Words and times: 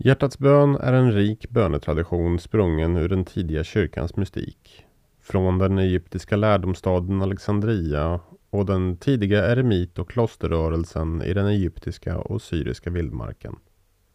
Hjärtats 0.00 0.38
bön 0.38 0.76
är 0.76 0.92
en 0.92 1.12
rik 1.12 1.50
bönetradition 1.50 2.38
sprungen 2.38 2.96
ur 2.96 3.08
den 3.08 3.24
tidiga 3.24 3.64
kyrkans 3.64 4.16
mystik. 4.16 4.84
Från 5.20 5.58
den 5.58 5.78
egyptiska 5.78 6.36
lärdomsstaden 6.36 7.22
Alexandria 7.22 8.20
och 8.50 8.66
den 8.66 8.96
tidiga 8.96 9.46
eremit 9.46 9.98
och 9.98 10.10
klosterrörelsen 10.10 11.22
i 11.22 11.34
den 11.34 11.46
egyptiska 11.46 12.18
och 12.18 12.42
syriska 12.42 12.90
vildmarken. 12.90 13.56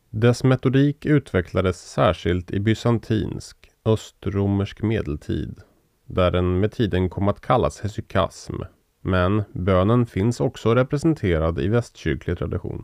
Dess 0.09 0.43
metodik 0.43 1.05
utvecklades 1.05 1.91
särskilt 1.91 2.51
i 2.51 2.59
bysantinsk, 2.59 3.71
östromersk 3.85 4.81
medeltid, 4.81 5.59
där 6.05 6.31
den 6.31 6.59
med 6.59 6.71
tiden 6.71 7.09
kom 7.09 7.27
att 7.27 7.41
kallas 7.41 7.79
hesykasm. 7.81 8.55
Men 9.01 9.43
bönen 9.53 10.05
finns 10.05 10.39
också 10.39 10.75
representerad 10.75 11.59
i 11.59 11.67
västkyrklig 11.67 12.37
tradition. 12.37 12.83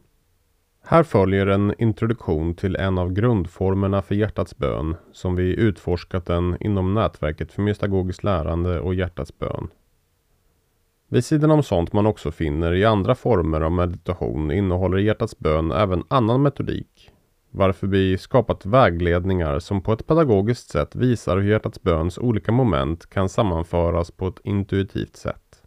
Här 0.91 1.03
följer 1.03 1.47
en 1.47 1.73
introduktion 1.77 2.55
till 2.55 2.75
en 2.75 2.97
av 2.97 3.11
grundformerna 3.11 4.01
för 4.01 4.15
hjärtats 4.15 4.57
bön 4.57 4.95
som 5.11 5.35
vi 5.35 5.59
utforskat 5.59 6.25
den 6.25 6.57
inom 6.59 6.93
nätverket 6.93 7.51
för 7.51 7.61
mystagogiskt 7.61 8.23
lärande 8.23 8.79
och 8.79 8.95
hjärtats 8.95 9.37
bön. 9.37 9.67
Vid 11.07 11.25
sidan 11.25 11.51
om 11.51 11.63
sånt 11.63 11.93
man 11.93 12.05
också 12.05 12.31
finner 12.31 12.73
i 12.73 12.85
andra 12.85 13.15
former 13.15 13.61
av 13.61 13.71
meditation 13.71 14.51
innehåller 14.51 14.97
hjärtats 14.97 15.39
bön 15.39 15.71
även 15.71 16.03
annan 16.07 16.41
metodik. 16.41 17.11
Varför 17.51 17.87
vi 17.87 18.17
skapat 18.17 18.65
vägledningar 18.65 19.59
som 19.59 19.81
på 19.81 19.93
ett 19.93 20.07
pedagogiskt 20.07 20.69
sätt 20.69 20.95
visar 20.95 21.37
hur 21.37 21.51
hjärtats 21.51 21.81
böns 21.81 22.17
olika 22.17 22.51
moment 22.51 23.09
kan 23.09 23.29
sammanföras 23.29 24.11
på 24.11 24.27
ett 24.27 24.39
intuitivt 24.43 25.15
sätt. 25.15 25.58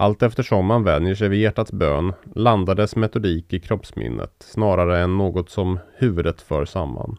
Allt 0.00 0.22
eftersom 0.22 0.66
man 0.66 0.84
vänjer 0.84 1.14
sig 1.14 1.28
vid 1.28 1.40
hjärtats 1.40 1.72
bön 1.72 2.12
landar 2.34 2.74
dess 2.74 2.96
metodik 2.96 3.52
i 3.52 3.60
kroppsminnet 3.60 4.32
snarare 4.38 5.00
än 5.00 5.18
något 5.18 5.50
som 5.50 5.78
huvudet 5.96 6.42
för 6.42 6.64
samman. 6.64 7.16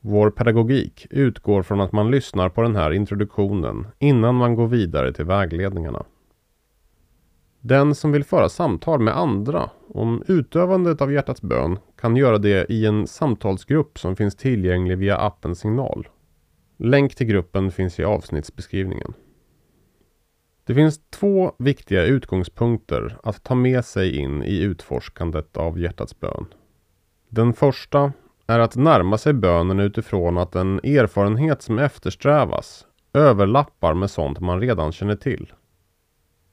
Vår 0.00 0.30
pedagogik 0.30 1.06
utgår 1.10 1.62
från 1.62 1.80
att 1.80 1.92
man 1.92 2.10
lyssnar 2.10 2.48
på 2.48 2.62
den 2.62 2.76
här 2.76 2.90
introduktionen 2.90 3.86
innan 3.98 4.34
man 4.34 4.54
går 4.54 4.66
vidare 4.66 5.12
till 5.12 5.24
vägledningarna. 5.24 6.04
Den 7.60 7.94
som 7.94 8.12
vill 8.12 8.24
föra 8.24 8.48
samtal 8.48 9.00
med 9.00 9.16
andra 9.16 9.70
om 9.88 10.22
utövandet 10.26 11.00
av 11.00 11.12
hjärtats 11.12 11.42
bön 11.42 11.78
kan 12.00 12.16
göra 12.16 12.38
det 12.38 12.72
i 12.72 12.86
en 12.86 13.06
samtalsgrupp 13.06 13.98
som 13.98 14.16
finns 14.16 14.36
tillgänglig 14.36 14.98
via 14.98 15.18
appen 15.18 15.54
Signal. 15.54 16.08
Länk 16.76 17.14
till 17.14 17.26
gruppen 17.26 17.72
finns 17.72 18.00
i 18.00 18.04
avsnittsbeskrivningen. 18.04 19.14
Det 20.70 20.74
finns 20.74 21.00
två 21.10 21.52
viktiga 21.58 22.04
utgångspunkter 22.04 23.16
att 23.22 23.42
ta 23.42 23.54
med 23.54 23.84
sig 23.84 24.16
in 24.16 24.42
i 24.42 24.60
utforskandet 24.60 25.56
av 25.56 25.80
hjärtats 25.80 26.20
bön. 26.20 26.46
Den 27.28 27.52
första 27.52 28.12
är 28.46 28.58
att 28.58 28.76
närma 28.76 29.18
sig 29.18 29.32
bönen 29.32 29.80
utifrån 29.80 30.38
att 30.38 30.54
en 30.54 30.78
erfarenhet 30.78 31.62
som 31.62 31.78
eftersträvas 31.78 32.86
överlappar 33.12 33.94
med 33.94 34.10
sånt 34.10 34.40
man 34.40 34.60
redan 34.60 34.92
känner 34.92 35.16
till. 35.16 35.52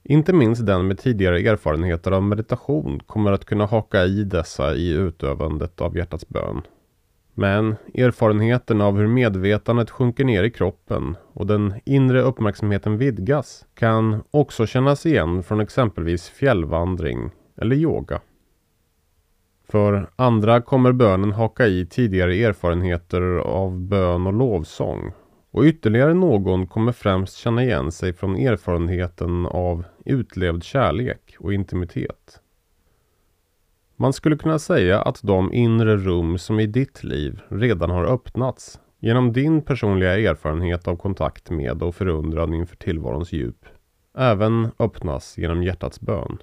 Inte 0.02 0.32
minst 0.32 0.66
den 0.66 0.86
med 0.86 0.98
tidigare 0.98 1.40
erfarenheter 1.40 2.10
av 2.10 2.22
meditation 2.22 3.00
kommer 3.06 3.32
att 3.32 3.44
kunna 3.44 3.66
haka 3.66 4.04
i 4.04 4.24
dessa 4.24 4.74
i 4.74 4.90
utövandet 4.90 5.80
av 5.80 5.96
hjärtats 5.96 6.28
bön. 6.28 6.62
Men 7.38 7.76
erfarenheten 7.94 8.80
av 8.80 8.96
hur 8.96 9.06
medvetandet 9.06 9.90
sjunker 9.90 10.24
ner 10.24 10.44
i 10.44 10.50
kroppen 10.50 11.16
och 11.32 11.46
den 11.46 11.74
inre 11.84 12.22
uppmärksamheten 12.22 12.98
vidgas 12.98 13.66
kan 13.74 14.22
också 14.30 14.66
kännas 14.66 15.06
igen 15.06 15.42
från 15.42 15.60
exempelvis 15.60 16.28
fjällvandring 16.28 17.30
eller 17.56 17.76
yoga. 17.76 18.20
För 19.68 20.10
andra 20.16 20.60
kommer 20.60 20.92
bönen 20.92 21.32
haka 21.32 21.66
i 21.66 21.86
tidigare 21.86 22.34
erfarenheter 22.34 23.22
av 23.38 23.80
bön 23.80 24.26
och 24.26 24.32
lovsång. 24.32 25.12
Och 25.50 25.64
ytterligare 25.64 26.14
någon 26.14 26.66
kommer 26.66 26.92
främst 26.92 27.36
känna 27.36 27.64
igen 27.64 27.92
sig 27.92 28.12
från 28.12 28.36
erfarenheten 28.36 29.46
av 29.46 29.84
utlevd 30.04 30.64
kärlek 30.64 31.36
och 31.38 31.52
intimitet. 31.54 32.40
Man 34.00 34.12
skulle 34.12 34.36
kunna 34.36 34.58
säga 34.58 35.02
att 35.02 35.20
de 35.22 35.52
inre 35.52 35.96
rum 35.96 36.38
som 36.38 36.60
i 36.60 36.66
ditt 36.66 37.04
liv 37.04 37.40
redan 37.48 37.90
har 37.90 38.04
öppnats 38.04 38.80
genom 39.00 39.32
din 39.32 39.62
personliga 39.62 40.18
erfarenhet 40.30 40.88
av 40.88 40.96
kontakt 40.96 41.50
med 41.50 41.82
och 41.82 41.94
förundran 41.94 42.54
inför 42.54 42.76
tillvarons 42.76 43.32
djup 43.32 43.66
även 44.18 44.70
öppnas 44.78 45.38
genom 45.38 45.62
hjärtats 45.62 46.00
bön. 46.00 46.38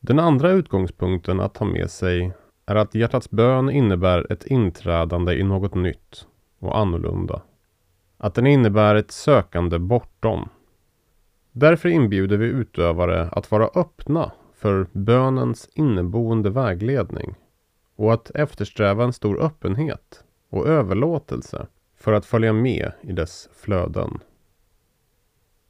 Den 0.00 0.18
andra 0.18 0.50
utgångspunkten 0.50 1.40
att 1.40 1.54
ta 1.54 1.64
med 1.64 1.90
sig 1.90 2.32
är 2.66 2.74
att 2.74 2.94
hjärtats 2.94 3.30
bön 3.30 3.70
innebär 3.70 4.32
ett 4.32 4.46
inträdande 4.46 5.34
i 5.34 5.42
något 5.42 5.74
nytt 5.74 6.26
och 6.58 6.78
annorlunda. 6.78 7.42
Att 8.18 8.34
den 8.34 8.46
innebär 8.46 8.94
ett 8.94 9.10
sökande 9.10 9.78
bortom. 9.78 10.48
Därför 11.52 11.88
inbjuder 11.88 12.36
vi 12.36 12.46
utövare 12.46 13.28
att 13.28 13.50
vara 13.50 13.70
öppna 13.74 14.32
för 14.60 14.86
bönens 14.92 15.68
inneboende 15.74 16.50
vägledning 16.50 17.34
och 17.96 18.12
att 18.12 18.30
eftersträva 18.30 19.04
en 19.04 19.12
stor 19.12 19.40
öppenhet 19.40 20.24
och 20.50 20.66
överlåtelse 20.66 21.66
för 21.96 22.12
att 22.12 22.26
följa 22.26 22.52
med 22.52 22.92
i 23.00 23.12
dess 23.12 23.48
flöden. 23.52 24.18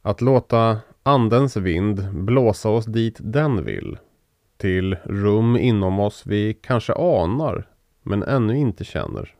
Att 0.03 0.21
låta 0.21 0.79
Andens 1.03 1.57
vind 1.57 2.15
blåsa 2.15 2.69
oss 2.69 2.85
dit 2.85 3.17
den 3.21 3.65
vill. 3.65 3.99
Till 4.57 4.95
rum 4.95 5.57
inom 5.57 6.01
oss 6.01 6.27
vi 6.27 6.55
kanske 6.55 6.93
anar 6.95 7.69
men 8.03 8.23
ännu 8.23 8.57
inte 8.57 8.85
känner. 8.85 9.35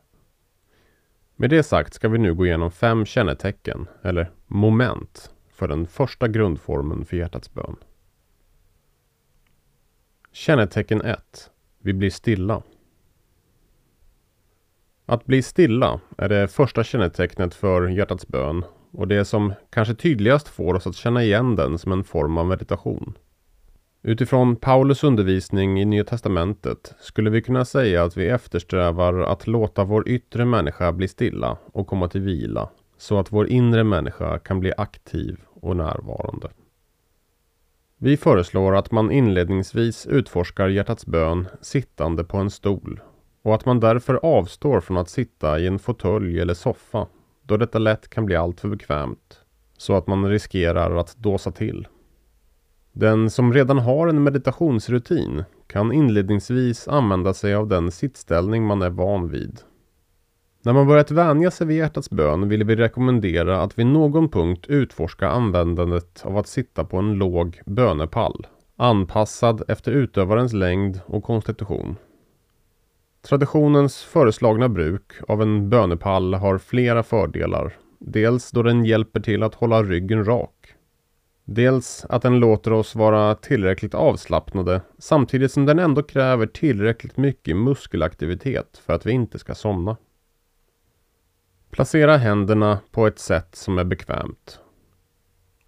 Med 1.35 1.49
det 1.49 1.63
sagt 1.63 1.93
ska 1.93 2.09
vi 2.09 2.17
nu 2.17 2.33
gå 2.33 2.45
igenom 2.45 2.71
fem 2.71 3.05
kännetecken, 3.05 3.87
eller 4.01 4.31
moment, 4.47 5.31
för 5.49 5.67
den 5.67 5.87
första 5.87 6.27
grundformen 6.27 7.05
för 7.05 7.17
hjärtats 7.17 7.53
bön. 7.53 7.75
Kännetecken 10.33 11.01
1. 11.01 11.51
Vi 11.79 11.93
blir 11.93 12.09
stilla. 12.09 12.63
Att 15.05 15.25
bli 15.25 15.41
stilla 15.41 15.99
är 16.17 16.29
det 16.29 16.47
första 16.47 16.83
kännetecknet 16.83 17.53
för 17.53 17.87
hjärtats 17.87 18.27
bön 18.27 18.65
och 18.91 19.07
det 19.07 19.25
som 19.25 19.53
kanske 19.69 19.95
tydligast 19.95 20.47
får 20.47 20.73
oss 20.73 20.87
att 20.87 20.95
känna 20.95 21.23
igen 21.23 21.55
den 21.55 21.77
som 21.77 21.91
en 21.91 22.03
form 22.03 22.37
av 22.37 22.45
meditation. 22.45 23.17
Utifrån 24.01 24.55
Paulus 24.55 25.03
undervisning 25.03 25.81
i 25.81 25.85
Nya 25.85 26.03
Testamentet 26.03 26.95
skulle 26.99 27.29
vi 27.29 27.41
kunna 27.41 27.65
säga 27.65 28.03
att 28.03 28.17
vi 28.17 28.27
eftersträvar 28.27 29.13
att 29.13 29.47
låta 29.47 29.83
vår 29.83 30.09
yttre 30.09 30.45
människa 30.45 30.91
bli 30.91 31.07
stilla 31.07 31.57
och 31.65 31.87
komma 31.87 32.07
till 32.07 32.21
vila 32.21 32.69
så 32.97 33.19
att 33.19 33.31
vår 33.31 33.47
inre 33.47 33.83
människa 33.83 34.39
kan 34.39 34.59
bli 34.59 34.73
aktiv 34.77 35.37
och 35.61 35.77
närvarande. 35.77 36.49
Vi 38.03 38.17
föreslår 38.17 38.75
att 38.75 38.91
man 38.91 39.11
inledningsvis 39.11 40.07
utforskar 40.07 40.67
hjärtats 40.67 41.05
bön 41.05 41.47
sittande 41.61 42.23
på 42.23 42.37
en 42.37 42.49
stol 42.49 43.01
och 43.43 43.55
att 43.55 43.65
man 43.65 43.79
därför 43.79 44.19
avstår 44.23 44.81
från 44.81 44.97
att 44.97 45.09
sitta 45.09 45.59
i 45.59 45.67
en 45.67 45.79
fåtölj 45.79 46.39
eller 46.39 46.53
soffa 46.53 47.07
då 47.43 47.57
detta 47.57 47.79
lätt 47.79 48.09
kan 48.09 48.25
bli 48.25 48.35
alltför 48.35 48.67
bekvämt 48.67 49.39
så 49.77 49.93
att 49.95 50.07
man 50.07 50.29
riskerar 50.29 50.95
att 50.95 51.17
dåsa 51.17 51.51
till. 51.51 51.87
Den 52.91 53.29
som 53.29 53.53
redan 53.53 53.77
har 53.79 54.07
en 54.07 54.23
meditationsrutin 54.23 55.43
kan 55.67 55.91
inledningsvis 55.91 56.87
använda 56.87 57.33
sig 57.33 57.55
av 57.55 57.67
den 57.67 57.91
sittställning 57.91 58.63
man 58.63 58.81
är 58.81 58.89
van 58.89 59.29
vid 59.29 59.59
när 60.63 60.73
man 60.73 60.87
börjat 60.87 61.11
vänja 61.11 61.51
sig 61.51 61.67
vid 61.67 61.77
hjärtats 61.77 62.09
bön 62.09 62.49
vill 62.49 62.63
vi 62.63 62.75
rekommendera 62.75 63.61
att 63.61 63.79
vid 63.79 63.85
någon 63.85 64.29
punkt 64.29 64.65
utforska 64.67 65.27
användandet 65.27 66.21
av 66.25 66.37
att 66.37 66.47
sitta 66.47 66.83
på 66.83 66.97
en 66.97 67.13
låg 67.13 67.61
bönepall, 67.65 68.47
anpassad 68.75 69.63
efter 69.67 69.91
utövarens 69.91 70.53
längd 70.53 70.99
och 71.05 71.23
konstitution. 71.23 71.95
Traditionens 73.21 74.03
föreslagna 74.03 74.69
bruk 74.69 75.11
av 75.27 75.41
en 75.41 75.69
bönepall 75.69 76.33
har 76.33 76.57
flera 76.57 77.03
fördelar. 77.03 77.73
Dels 77.99 78.51
då 78.51 78.63
den 78.63 78.85
hjälper 78.85 79.19
till 79.19 79.43
att 79.43 79.55
hålla 79.55 79.83
ryggen 79.83 80.25
rak. 80.25 80.73
Dels 81.45 82.05
att 82.09 82.21
den 82.21 82.39
låter 82.39 82.73
oss 82.73 82.95
vara 82.95 83.35
tillräckligt 83.35 83.93
avslappnade 83.93 84.81
samtidigt 84.97 85.51
som 85.51 85.65
den 85.65 85.79
ändå 85.79 86.03
kräver 86.03 86.45
tillräckligt 86.45 87.17
mycket 87.17 87.57
muskelaktivitet 87.57 88.81
för 88.85 88.93
att 88.93 89.05
vi 89.05 89.11
inte 89.11 89.39
ska 89.39 89.55
somna. 89.55 89.97
Placera 91.71 92.17
händerna 92.17 92.79
på 92.91 93.07
ett 93.07 93.19
sätt 93.19 93.55
som 93.55 93.77
är 93.77 93.83
bekvämt. 93.83 94.59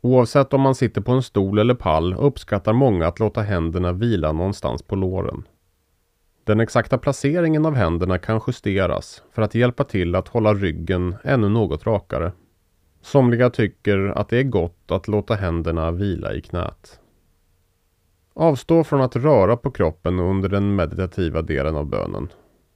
Oavsett 0.02 0.54
om 0.54 0.62
man 0.62 0.76
sitter 0.76 1.02
på 1.02 1.12
en 1.12 1.24
stol 1.24 1.60
eller 1.60 1.74
pall 1.74 2.14
uppskattar 2.14 2.74
många 2.74 3.08
att 3.08 3.20
låta 3.20 3.42
händerna 3.42 3.92
vila 3.92 4.32
någonstans 4.32 4.82
på 4.84 4.96
låren. 4.96 5.48
Den 6.44 6.60
exakta 6.60 6.98
placeringen 6.98 7.66
av 7.66 7.76
händerna 7.76 8.18
kan 8.18 8.42
justeras 8.48 9.24
för 9.32 9.42
att 9.42 9.56
hjälpa 9.56 9.84
till 9.84 10.16
att 10.16 10.28
hålla 10.28 10.54
ryggen 10.54 11.16
ännu 11.24 11.50
något 11.50 11.86
rakare. 11.86 12.32
Somliga 13.02 13.50
tycker 13.50 13.98
att 14.18 14.30
det 14.30 14.38
är 14.38 14.44
gott 14.44 14.92
att 14.92 15.08
låta 15.08 15.36
händerna 15.36 15.92
vila 15.92 16.34
i 16.34 16.42
knät. 16.42 17.00
Avstå 18.34 18.84
från 18.84 19.02
att 19.02 19.16
röra 19.16 19.58
på 19.58 19.72
kroppen 19.72 20.20
under 20.20 20.50
den 20.50 20.76
meditativa 20.76 21.42
delen 21.42 21.76
av 21.76 21.86
bönen 21.86 22.30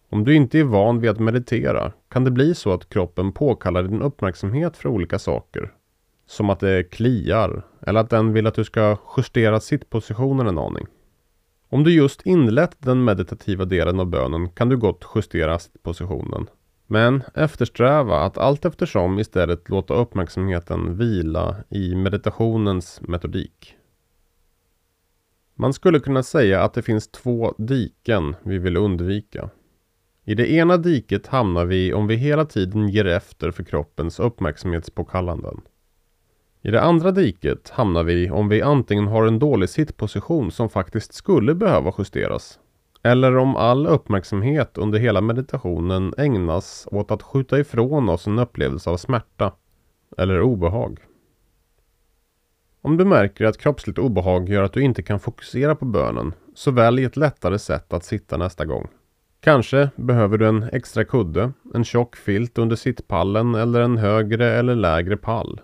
om 0.10 0.24
du 0.24 0.36
inte 0.36 0.60
är 0.60 0.64
van 0.64 1.00
vid 1.00 1.10
att 1.10 1.20
meditera 1.20 1.92
kan 2.10 2.24
det 2.24 2.32
bli 2.32 2.56
så 2.56 2.74
att 2.74 2.90
kroppen 2.90 3.32
påkallar 3.32 3.84
din 3.84 4.02
uppmärksamhet 4.02 4.78
för 4.78 4.90
olika 4.90 5.20
saker. 5.20 5.74
Som 6.26 6.50
att 6.50 6.60
det 6.60 6.92
kliar 6.92 7.64
eller 7.82 8.00
att 8.00 8.10
den 8.10 8.34
vill 8.34 8.48
att 8.48 8.56
du 8.56 8.64
ska 8.64 8.98
justera 9.18 9.60
sittpositionen 9.60 10.48
en 10.48 10.58
aning. 10.58 10.88
Om 11.70 11.84
du 11.84 11.94
just 11.94 12.22
inlett 12.26 12.76
den 12.80 13.04
meditativa 13.04 13.66
delen 13.66 14.00
av 14.00 14.06
bönen 14.06 14.50
kan 14.50 14.70
du 14.70 14.78
gott 14.78 15.06
justera 15.16 15.60
sittpositionen. 15.60 16.50
Men 16.88 17.24
eftersträva 17.34 18.20
att 18.20 18.38
allt 18.38 18.66
eftersom 18.66 19.20
istället 19.20 19.70
låta 19.70 19.94
uppmärksamheten 19.94 20.98
vila 20.98 21.56
i 21.70 21.96
meditationens 21.96 23.02
metodik. 23.02 23.76
Man 25.56 25.74
skulle 25.74 26.00
kunna 26.00 26.24
säga 26.24 26.64
att 26.64 26.74
det 26.74 26.82
finns 26.82 27.08
två 27.08 27.54
diken 27.58 28.36
vi 28.44 28.58
vill 28.58 28.78
undvika. 28.78 29.50
I 30.30 30.36
det 30.36 30.52
ena 30.52 30.78
diket 30.78 31.28
hamnar 31.28 31.66
vi 31.66 31.94
om 31.94 32.08
vi 32.08 32.16
hela 32.16 32.46
tiden 32.46 32.90
ger 32.90 33.06
efter 33.06 33.52
för 33.52 33.64
kroppens 33.64 34.20
uppmärksamhetspåkallanden. 34.20 35.62
I 36.62 36.72
det 36.72 36.82
andra 36.82 37.12
diket 37.12 37.70
hamnar 37.70 38.04
vi 38.04 38.30
om 38.30 38.50
vi 38.50 38.62
antingen 38.62 39.08
har 39.08 39.26
en 39.26 39.40
dålig 39.40 39.70
sittposition 39.70 40.52
som 40.52 40.70
faktiskt 40.70 41.14
skulle 41.14 41.56
behöva 41.56 41.94
justeras. 41.98 42.60
Eller 43.04 43.38
om 43.38 43.56
all 43.56 43.88
uppmärksamhet 43.88 44.78
under 44.78 45.00
hela 45.00 45.22
meditationen 45.22 46.14
ägnas 46.18 46.88
åt 46.92 47.12
att 47.12 47.24
skjuta 47.24 47.60
ifrån 47.60 48.10
oss 48.10 48.28
en 48.28 48.40
upplevelse 48.40 48.90
av 48.90 48.98
smärta 48.98 49.54
eller 50.18 50.42
obehag. 50.42 51.00
Om 52.82 52.98
du 52.98 53.06
märker 53.06 53.46
att 53.46 53.58
kroppsligt 53.58 54.00
obehag 54.00 54.50
gör 54.50 54.64
att 54.64 54.74
du 54.74 54.82
inte 54.82 55.04
kan 55.04 55.20
fokusera 55.20 55.76
på 55.76 55.86
bönen, 55.86 56.34
så 56.54 56.72
välj 56.72 57.04
ett 57.04 57.18
lättare 57.18 57.60
sätt 57.60 57.94
att 57.94 58.04
sitta 58.04 58.38
nästa 58.38 58.66
gång. 58.66 58.88
Kanske 59.40 59.90
behöver 59.96 60.38
du 60.38 60.48
en 60.48 60.64
extra 60.64 61.06
kudde, 61.06 61.52
en 61.74 61.84
tjock 61.84 62.16
filt 62.16 62.58
under 62.58 62.76
sittpallen 62.76 63.56
eller 63.56 63.82
en 63.82 63.98
högre 63.98 64.52
eller 64.52 64.76
lägre 64.76 65.18
pall. 65.18 65.62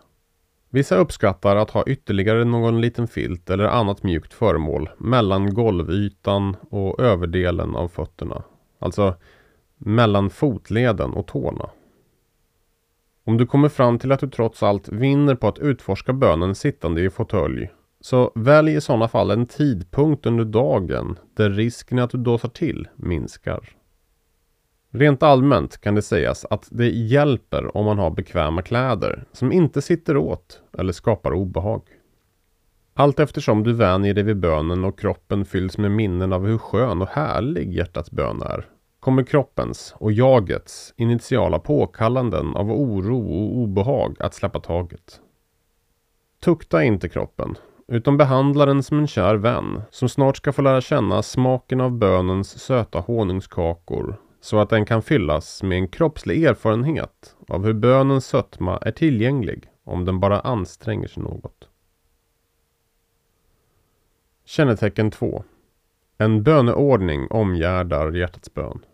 Vissa 0.70 0.96
uppskattar 0.96 1.56
att 1.56 1.72
ha 1.72 1.84
ytterligare 1.84 2.46
någon 2.46 2.82
liten 2.82 3.08
filt 3.08 3.50
eller 3.50 3.64
annat 3.64 4.04
mjukt 4.04 4.34
föremål 4.34 4.90
mellan 4.98 5.54
golvytan 5.54 6.56
och 6.70 7.00
överdelen 7.00 7.76
av 7.76 7.88
fötterna. 7.88 8.44
Alltså 8.80 9.16
mellan 9.78 10.30
fotleden 10.30 11.14
och 11.14 11.28
tårna. 11.28 11.70
Om 13.26 13.38
du 13.38 13.46
kommer 13.46 13.70
fram 13.70 14.00
till 14.00 14.12
att 14.12 14.20
du 14.20 14.30
trots 14.30 14.64
allt 14.64 14.90
vinner 14.90 15.36
på 15.36 15.48
att 15.48 15.60
utforska 15.60 16.14
bönen 16.14 16.56
sittande 16.56 17.02
i 17.02 17.10
fåtölj, 17.10 17.70
så 18.04 18.32
välj 18.36 18.76
i 18.76 18.82
sådana 18.82 19.08
fall 19.08 19.32
en 19.32 19.46
tidpunkt 19.46 20.26
under 20.26 20.46
dagen 20.46 21.20
där 21.34 21.50
risken 21.50 22.00
att 22.00 22.10
du 22.10 22.18
dåsar 22.18 22.50
till 22.50 22.88
minskar. 22.96 23.70
Rent 24.92 25.24
allmänt 25.24 25.82
kan 25.82 25.96
det 25.96 26.02
sägas 26.02 26.46
att 26.50 26.68
det 26.72 26.90
hjälper 26.90 27.78
om 27.78 27.86
man 27.86 27.98
har 27.98 28.10
bekväma 28.10 28.62
kläder 28.62 29.26
som 29.32 29.52
inte 29.52 29.82
sitter 29.82 30.18
åt 30.18 30.62
eller 30.78 30.94
skapar 30.94 31.34
obehag. 31.34 31.82
Allt 32.94 33.20
eftersom 33.20 33.64
du 33.64 33.74
vänjer 33.74 34.14
dig 34.14 34.24
vid 34.24 34.40
bönen 34.40 34.84
och 34.84 35.00
kroppen 35.00 35.46
fylls 35.46 35.78
med 35.78 35.92
minnen 35.92 36.34
av 36.34 36.46
hur 36.46 36.58
skön 36.58 37.02
och 37.02 37.10
härlig 37.10 37.74
hjärtats 37.74 38.12
bön 38.12 38.42
är, 38.42 38.66
kommer 39.00 39.24
kroppens 39.24 39.96
och 39.98 40.12
jagets 40.12 40.94
initiala 40.98 41.60
påkallanden 41.60 42.56
av 42.56 42.72
oro 42.72 43.20
och 43.20 43.58
obehag 43.58 44.16
att 44.20 44.34
släppa 44.34 44.60
taget. 44.60 45.20
Tukta 46.42 46.84
inte 46.84 47.10
kroppen, 47.10 47.56
utan 47.88 48.18
behandla 48.18 48.66
den 48.66 48.84
som 48.84 49.00
en 49.00 49.08
kär 49.08 49.36
vän 49.36 49.82
som 49.90 50.10
snart 50.10 50.38
ska 50.38 50.54
få 50.54 50.62
lära 50.62 50.82
känna 50.82 51.24
smaken 51.24 51.82
av 51.82 51.92
bönens 51.92 52.60
söta 52.60 53.00
honungskakor 53.00 54.16
så 54.42 54.60
att 54.60 54.70
den 54.70 54.86
kan 54.86 55.02
fyllas 55.02 55.64
med 55.64 55.78
en 55.78 55.88
kroppslig 55.88 56.44
erfarenhet 56.44 57.36
av 57.48 57.66
hur 57.66 57.74
bönens 57.74 58.26
sötma 58.26 58.78
är 58.78 58.92
tillgänglig 58.92 59.70
om 59.84 60.06
den 60.06 60.20
bara 60.20 60.40
anstränger 60.40 61.08
sig 61.08 61.24
något. 61.24 61.70
Kännetecken 64.46 65.12
2. 65.12 65.44
En 66.18 66.44
böneordning 66.44 67.28
omgärdar 67.30 68.12
hjärtats 68.12 68.54
bön. 68.54 68.86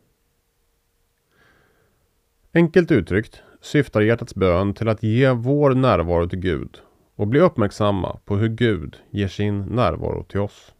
Enkelt 2.53 2.91
uttryckt 2.91 3.41
syftar 3.61 4.01
hjärtats 4.01 4.35
bön 4.35 4.73
till 4.73 4.89
att 4.89 5.03
ge 5.03 5.31
vår 5.31 5.75
närvaro 5.75 6.29
till 6.29 6.39
Gud 6.39 6.81
och 7.19 7.27
bli 7.27 7.39
uppmärksamma 7.39 8.19
på 8.25 8.37
hur 8.37 8.47
Gud 8.47 8.97
ger 9.09 9.27
sin 9.27 9.61
närvaro 9.61 10.23
till 10.23 10.39
oss. 10.39 10.73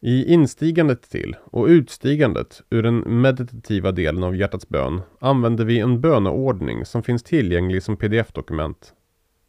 I 0.00 0.32
instigandet 0.32 1.10
till 1.10 1.36
och 1.44 1.66
utstigandet 1.66 2.62
ur 2.70 2.82
den 2.82 3.20
meditativa 3.20 3.92
delen 3.92 4.22
av 4.22 4.36
hjärtats 4.36 4.68
bön 4.68 5.00
använder 5.18 5.64
vi 5.64 5.78
en 5.78 6.00
böneordning 6.00 6.84
som 6.84 7.02
finns 7.02 7.22
tillgänglig 7.22 7.82
som 7.82 7.96
pdf-dokument. 7.96 8.92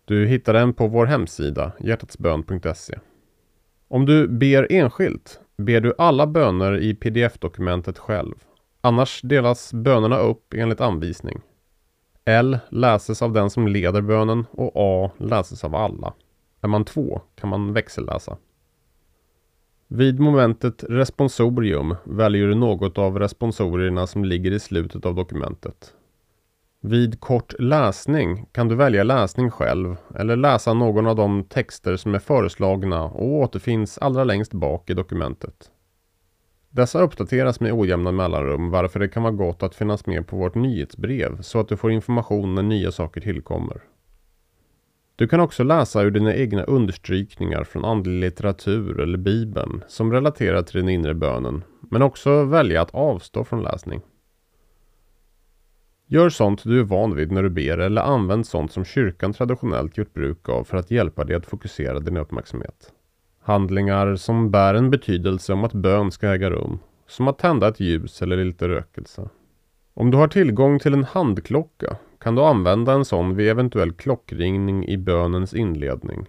Du 0.05 0.27
hittar 0.27 0.53
den 0.53 0.73
på 0.73 0.87
vår 0.87 1.05
hemsida 1.05 1.71
hjärtatsbön.se. 1.79 2.99
Om 3.87 4.05
du 4.05 4.27
ber 4.27 4.67
enskilt 4.69 5.39
ber 5.57 5.81
du 5.81 5.93
alla 5.97 6.27
böner 6.27 6.77
i 6.77 6.95
pdf-dokumentet 6.95 7.97
själv. 7.97 8.35
Annars 8.81 9.21
delas 9.21 9.73
bönerna 9.73 10.17
upp 10.17 10.53
enligt 10.53 10.81
anvisning. 10.81 11.41
L 12.25 12.59
läses 12.69 13.21
av 13.21 13.33
den 13.33 13.49
som 13.49 13.67
leder 13.67 14.01
bönen 14.01 14.45
och 14.51 14.71
A 14.75 15.11
läses 15.17 15.63
av 15.63 15.75
alla. 15.75 16.13
Är 16.61 16.67
man 16.67 16.85
två 16.85 17.21
kan 17.35 17.49
man 17.49 17.73
växelläsa. 17.73 18.37
Vid 19.87 20.19
momentet 20.19 20.83
responsorium 20.89 21.95
väljer 22.03 22.47
du 22.47 22.55
något 22.55 22.97
av 22.97 23.19
responsorierna 23.19 24.07
som 24.07 24.25
ligger 24.25 24.51
i 24.51 24.59
slutet 24.59 25.05
av 25.05 25.15
dokumentet. 25.15 25.93
Vid 26.81 27.19
kort 27.19 27.53
läsning 27.59 28.45
kan 28.51 28.67
du 28.67 28.75
välja 28.75 29.03
läsning 29.03 29.51
själv 29.51 29.95
eller 30.15 30.35
läsa 30.35 30.73
någon 30.73 31.07
av 31.07 31.15
de 31.15 31.43
texter 31.43 31.95
som 31.95 32.15
är 32.15 32.19
föreslagna 32.19 33.03
och 33.03 33.27
återfinns 33.27 33.97
allra 33.97 34.23
längst 34.23 34.53
bak 34.53 34.89
i 34.89 34.93
dokumentet. 34.93 35.71
Dessa 36.75 37.01
uppdateras 37.01 37.59
med 37.59 37.73
ojämna 37.73 38.11
mellanrum 38.11 38.69
varför 38.69 38.99
det 38.99 39.07
kan 39.07 39.23
vara 39.23 39.33
gott 39.33 39.63
att 39.63 39.75
finnas 39.75 40.05
med 40.05 40.27
på 40.27 40.37
vårt 40.37 40.55
nyhetsbrev 40.55 41.41
så 41.41 41.59
att 41.59 41.67
du 41.67 41.77
får 41.77 41.91
information 41.91 42.55
när 42.55 42.63
nya 42.63 42.91
saker 42.91 43.21
tillkommer. 43.21 43.81
Du 45.15 45.27
kan 45.27 45.39
också 45.39 45.63
läsa 45.63 46.01
ur 46.01 46.11
dina 46.11 46.35
egna 46.35 46.63
understrykningar 46.63 47.63
från 47.63 47.85
andlig 47.85 48.19
litteratur 48.19 48.99
eller 48.99 49.17
bibeln 49.17 49.83
som 49.87 50.11
relaterar 50.11 50.61
till 50.61 50.79
den 50.79 50.89
inre 50.89 51.13
bönen, 51.13 51.63
men 51.81 52.01
också 52.01 52.43
välja 52.43 52.81
att 52.81 52.95
avstå 52.95 53.43
från 53.43 53.63
läsning. 53.63 54.01
Gör 56.07 56.29
sånt 56.29 56.63
du 56.63 56.79
är 56.79 56.83
van 56.83 57.15
vid 57.15 57.31
när 57.31 57.43
du 57.43 57.49
ber 57.49 57.77
eller 57.77 58.01
använd 58.01 58.47
sånt 58.47 58.71
som 58.71 58.85
kyrkan 58.85 59.33
traditionellt 59.33 59.97
gjort 59.97 60.13
bruk 60.13 60.49
av 60.49 60.63
för 60.63 60.77
att 60.77 60.91
hjälpa 60.91 61.23
dig 61.23 61.35
att 61.35 61.45
fokusera 61.45 61.99
din 61.99 62.17
uppmärksamhet. 62.17 62.93
Handlingar 63.45 64.15
som 64.15 64.51
bär 64.51 64.73
en 64.73 64.89
betydelse 64.89 65.53
om 65.53 65.63
att 65.63 65.73
bön 65.73 66.11
ska 66.11 66.27
äga 66.27 66.49
rum, 66.49 66.79
som 67.07 67.27
att 67.27 67.39
tända 67.39 67.67
ett 67.67 67.79
ljus 67.79 68.21
eller 68.21 68.45
lite 68.45 68.67
rökelse. 68.67 69.29
Om 69.93 70.11
du 70.11 70.17
har 70.17 70.27
tillgång 70.27 70.79
till 70.79 70.93
en 70.93 71.03
handklocka 71.03 71.95
kan 72.19 72.35
du 72.35 72.41
använda 72.41 72.93
en 72.93 73.05
sån 73.05 73.35
vid 73.35 73.49
eventuell 73.49 73.91
klockringning 73.91 74.87
i 74.87 74.97
bönens 74.97 75.53
inledning. 75.53 76.25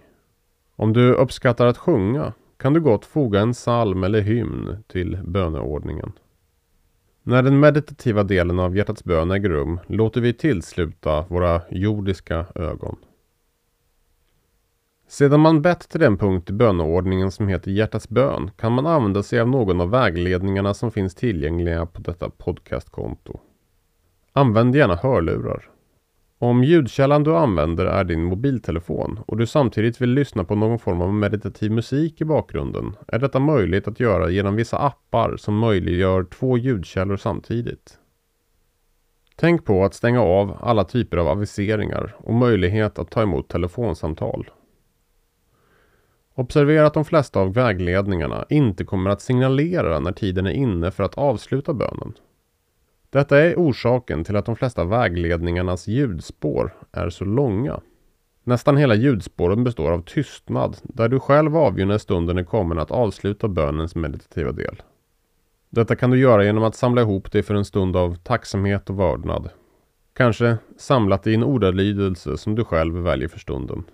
Om 0.76 0.92
du 0.92 1.12
uppskattar 1.12 1.66
att 1.66 1.78
sjunga 1.78 2.32
kan 2.56 2.72
du 2.72 2.80
gott 2.80 3.04
foga 3.04 3.40
en 3.40 3.52
psalm 3.52 4.04
eller 4.04 4.20
hymn 4.20 4.76
till 4.86 5.18
böneordningen. 5.24 6.12
När 7.22 7.42
den 7.42 7.60
meditativa 7.60 8.22
delen 8.22 8.58
av 8.58 8.76
hjärtats 8.76 9.04
bön 9.04 9.30
äger 9.30 9.48
rum 9.48 9.80
låter 9.86 10.20
vi 10.20 10.32
tillsluta 10.32 11.24
våra 11.28 11.60
jordiska 11.70 12.46
ögon. 12.54 12.96
Sedan 15.06 15.40
man 15.40 15.62
bett 15.62 15.88
till 15.88 16.00
den 16.00 16.18
punkt 16.18 16.50
i 16.50 16.52
böneordningen 16.52 17.30
som 17.30 17.48
heter 17.48 17.70
hjärtats 17.70 18.08
bön 18.08 18.50
kan 18.56 18.72
man 18.72 18.86
använda 18.86 19.22
sig 19.22 19.40
av 19.40 19.48
någon 19.48 19.80
av 19.80 19.90
vägledningarna 19.90 20.74
som 20.74 20.90
finns 20.90 21.14
tillgängliga 21.14 21.86
på 21.86 22.00
detta 22.00 22.30
podcastkonto. 22.30 23.40
Använd 24.32 24.76
gärna 24.76 24.96
hörlurar. 24.96 25.68
Om 26.38 26.64
ljudkällan 26.64 27.24
du 27.24 27.36
använder 27.36 27.86
är 27.86 28.04
din 28.04 28.24
mobiltelefon 28.24 29.20
och 29.26 29.36
du 29.36 29.46
samtidigt 29.46 30.00
vill 30.00 30.10
lyssna 30.10 30.44
på 30.44 30.54
någon 30.54 30.78
form 30.78 31.00
av 31.00 31.14
meditativ 31.14 31.72
musik 31.72 32.20
i 32.20 32.24
bakgrunden 32.24 32.96
är 33.08 33.18
detta 33.18 33.38
möjligt 33.38 33.88
att 33.88 34.00
göra 34.00 34.30
genom 34.30 34.56
vissa 34.56 34.78
appar 34.78 35.36
som 35.36 35.58
möjliggör 35.58 36.24
två 36.24 36.58
ljudkällor 36.58 37.16
samtidigt. 37.16 37.98
Tänk 39.36 39.64
på 39.64 39.84
att 39.84 39.94
stänga 39.94 40.22
av 40.22 40.56
alla 40.60 40.84
typer 40.84 41.16
av 41.16 41.28
aviseringar 41.28 42.16
och 42.18 42.34
möjlighet 42.34 42.98
att 42.98 43.10
ta 43.10 43.22
emot 43.22 43.48
telefonsamtal. 43.48 44.50
Observera 46.34 46.86
att 46.86 46.94
de 46.94 47.04
flesta 47.04 47.40
av 47.40 47.54
vägledningarna 47.54 48.46
inte 48.48 48.84
kommer 48.84 49.10
att 49.10 49.20
signalera 49.20 50.00
när 50.00 50.12
tiden 50.12 50.46
är 50.46 50.52
inne 50.52 50.90
för 50.90 51.02
att 51.02 51.18
avsluta 51.18 51.74
bönen. 51.74 52.12
Detta 53.10 53.38
är 53.38 53.54
orsaken 53.54 54.24
till 54.24 54.36
att 54.36 54.46
de 54.46 54.56
flesta 54.56 54.84
vägledningarnas 54.84 55.88
ljudspår 55.88 56.74
är 56.92 57.10
så 57.10 57.24
långa. 57.24 57.80
Nästan 58.44 58.76
hela 58.76 58.94
ljudspåren 58.94 59.64
består 59.64 59.92
av 59.92 60.02
tystnad 60.02 60.76
där 60.82 61.08
du 61.08 61.20
själv 61.20 61.56
avgör 61.56 61.86
när 61.86 61.98
stunden 61.98 62.38
är 62.38 62.44
kommen 62.44 62.78
att 62.78 62.90
avsluta 62.90 63.48
bönens 63.48 63.94
meditativa 63.94 64.52
del. 64.52 64.82
Detta 65.70 65.96
kan 65.96 66.10
du 66.10 66.18
göra 66.18 66.44
genom 66.44 66.64
att 66.64 66.74
samla 66.74 67.00
ihop 67.00 67.32
dig 67.32 67.42
för 67.42 67.54
en 67.54 67.64
stund 67.64 67.96
av 67.96 68.14
tacksamhet 68.14 68.90
och 68.90 68.98
vördnad. 68.98 69.50
Kanske 70.12 70.56
samlat 70.76 71.26
i 71.26 71.34
en 71.34 71.44
ordalydelse 71.44 72.36
som 72.36 72.54
du 72.54 72.64
själv 72.64 72.94
väljer 72.94 73.28
för 73.28 73.38
stunden. 73.38 73.84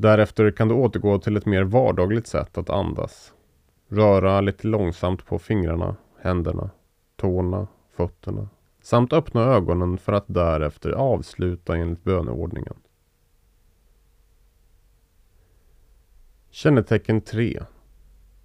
Därefter 0.00 0.50
kan 0.50 0.68
du 0.68 0.74
återgå 0.74 1.18
till 1.18 1.36
ett 1.36 1.46
mer 1.46 1.62
vardagligt 1.62 2.26
sätt 2.26 2.58
att 2.58 2.70
andas. 2.70 3.32
Röra 3.88 4.40
lite 4.40 4.66
långsamt 4.66 5.26
på 5.26 5.38
fingrarna, 5.38 5.96
händerna, 6.20 6.70
tårna, 7.16 7.66
fötterna 7.96 8.48
samt 8.82 9.12
öppna 9.12 9.40
ögonen 9.40 9.98
för 9.98 10.12
att 10.12 10.24
därefter 10.26 10.90
avsluta 10.90 11.76
enligt 11.76 12.04
böneordningen. 12.04 12.74
Kännetecken 16.50 17.20
3. 17.20 17.62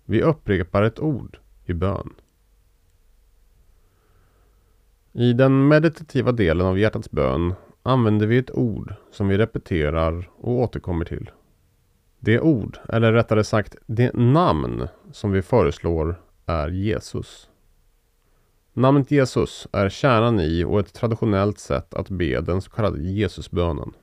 Vi 0.06 0.22
upprepar 0.22 0.84
ett 0.84 1.00
ord 1.00 1.38
i 1.66 1.74
bön. 1.74 2.14
I 5.12 5.34
den 5.34 5.68
meditativa 5.68 6.32
delen 6.32 6.68
av 6.68 6.80
hjärtats 6.80 7.12
bön 7.12 7.54
använder 7.84 8.28
vi 8.28 8.38
ett 8.38 8.52
ord 8.52 8.94
som 9.12 9.28
vi 9.28 9.38
repeterar 9.38 10.30
och 10.38 10.52
återkommer 10.52 11.06
till. 11.06 11.32
Det 12.26 12.40
ord, 12.40 12.78
eller 12.90 13.14
rättare 13.14 13.44
sagt 13.44 13.76
det 13.86 14.14
namn 14.14 14.88
som 15.12 15.32
vi 15.32 15.42
föreslår 15.42 16.22
är 16.46 16.70
Jesus. 16.70 17.50
Namnet 18.74 19.12
Jesus 19.12 19.68
är 19.72 19.90
kärnan 19.90 20.40
i 20.40 20.64
och 20.64 20.80
ett 20.80 20.94
traditionellt 20.94 21.60
sätt 21.60 21.94
att 21.94 22.10
be 22.10 22.42
den 22.42 22.62
så 22.62 22.72
kallade 22.72 23.02
Jesusbönen. 23.02 23.94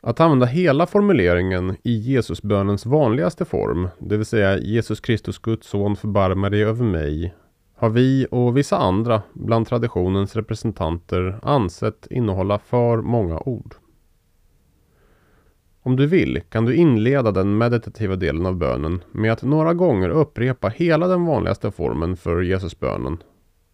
Att 0.00 0.20
använda 0.20 0.46
hela 0.46 0.86
formuleringen 0.86 1.76
i 1.82 1.92
Jesusbönens 1.92 2.86
vanligaste 2.86 3.44
form, 3.44 3.88
det 3.98 4.16
vill 4.16 4.26
säga 4.26 4.58
Jesus 4.58 5.00
Kristus 5.00 5.38
Guds 5.38 5.68
son 5.68 5.96
förbarma 5.96 6.50
dig 6.50 6.64
över 6.64 6.84
mig, 6.84 7.34
har 7.76 7.90
vi 7.90 8.26
och 8.30 8.56
vissa 8.56 8.78
andra 8.78 9.22
bland 9.32 9.66
traditionens 9.66 10.36
representanter 10.36 11.38
ansett 11.42 12.06
innehålla 12.10 12.58
för 12.58 12.96
många 12.96 13.38
ord. 13.38 13.74
Om 15.86 15.96
du 15.96 16.06
vill 16.06 16.40
kan 16.48 16.64
du 16.64 16.76
inleda 16.76 17.30
den 17.30 17.58
meditativa 17.58 18.16
delen 18.16 18.46
av 18.46 18.56
bönen 18.56 19.02
med 19.12 19.32
att 19.32 19.42
några 19.42 19.74
gånger 19.74 20.08
upprepa 20.08 20.68
hela 20.68 21.06
den 21.06 21.24
vanligaste 21.24 21.70
formen 21.70 22.16
för 22.16 22.42
Jesusbönen 22.42 23.22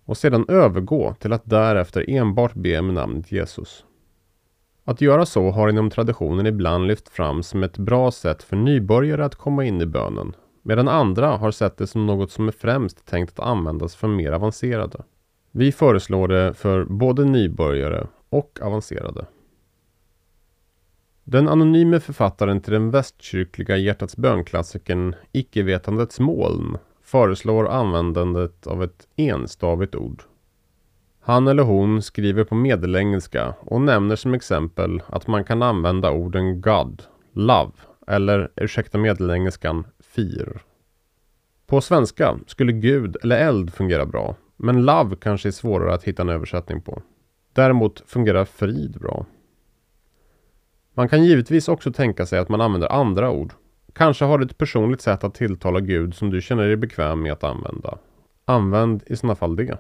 och 0.05 0.17
sedan 0.17 0.45
övergå 0.49 1.15
till 1.15 1.33
att 1.33 1.51
därefter 1.51 2.05
enbart 2.11 2.55
be 2.55 2.83
med 2.83 2.95
namnet 2.95 3.33
Jesus. 3.33 3.85
Att 4.85 5.01
göra 5.01 5.27
så 5.27 5.51
har 5.51 5.69
inom 5.69 5.91
traditionen 5.91 6.47
ibland 6.47 6.87
lyft 6.87 7.09
fram 7.09 7.43
som 7.43 7.63
ett 7.63 7.79
bra 7.79 8.11
sätt 8.11 8.43
för 8.43 8.57
nybörjare 8.57 9.25
att 9.25 9.35
komma 9.35 9.65
in 9.65 9.81
i 9.81 9.87
bönen, 9.87 10.37
medan 10.63 10.89
andra 10.89 11.37
har 11.37 11.51
sett 11.51 11.77
det 11.77 11.87
som 11.87 12.07
något 12.07 12.31
som 12.31 12.49
är 12.49 12.53
främst 12.53 13.07
tänkt 13.07 13.39
att 13.39 13.47
användas 13.47 13.97
för 13.97 14.09
mer 14.09 14.33
avancerade. 14.33 15.03
Vi 15.51 15.73
föreslår 15.73 16.29
det 16.29 16.55
för 16.55 16.85
både 16.85 17.25
nybörjare 17.25 18.07
och 18.31 18.59
avancerade. 18.63 19.27
Den 21.31 21.49
anonyme 21.49 22.01
författaren 22.01 22.61
till 22.61 22.73
den 22.73 22.91
västkyrkliga 22.91 23.77
hjärtats 23.77 24.17
bönklassikern 24.17 25.15
Icke-vetandets 25.33 26.21
moln 26.21 26.79
föreslår 27.03 27.69
användandet 27.69 28.67
av 28.67 28.83
ett 28.83 29.09
enstavigt 29.17 29.95
ord. 29.95 30.23
Han 31.21 31.49
eller 31.49 31.63
hon 31.63 32.03
skriver 32.03 32.45
på 32.45 32.55
medelengelska 32.55 33.55
och 33.61 33.81
nämner 33.81 34.17
som 34.17 34.35
exempel 34.35 35.03
att 35.07 35.27
man 35.27 35.45
kan 35.45 35.63
använda 35.63 36.11
orden 36.11 36.61
God, 36.61 37.03
Love 37.33 37.73
eller, 38.07 38.51
ursäkta 38.57 38.99
medelengelskan, 38.99 39.87
Fir. 40.01 40.61
På 41.67 41.81
svenska 41.81 42.39
skulle 42.47 42.73
Gud 42.73 43.17
eller 43.23 43.39
eld 43.39 43.75
fungera 43.75 44.07
bra, 44.07 44.37
men 44.57 44.85
Love 44.85 45.17
kanske 45.17 45.49
är 45.49 45.53
svårare 45.53 45.95
att 45.95 46.05
hitta 46.05 46.23
en 46.23 46.29
översättning 46.29 46.83
på. 46.83 47.03
Däremot 47.53 48.03
fungerar 48.07 48.45
frid 48.45 49.01
bra. 49.01 49.27
Man 51.01 51.09
kan 51.09 51.25
givetvis 51.25 51.69
också 51.69 51.93
tänka 51.93 52.27
sig 52.27 52.39
att 52.39 52.49
man 52.49 52.61
använder 52.61 52.93
andra 52.93 53.31
ord. 53.31 53.53
Kanske 53.93 54.25
har 54.25 54.39
du 54.39 54.45
ett 54.45 54.59
personligt 54.59 55.01
sätt 55.01 55.25
att 55.25 55.35
tilltala 55.35 55.81
Gud 55.81 56.15
som 56.15 56.31
du 56.31 56.41
känner 56.41 56.67
dig 56.67 56.77
bekväm 56.77 57.23
med 57.23 57.33
att 57.33 57.45
använda. 57.45 57.99
Använd 58.45 59.03
i 59.07 59.17
sådana 59.17 59.35
fall 59.35 59.57
det. 59.57 59.79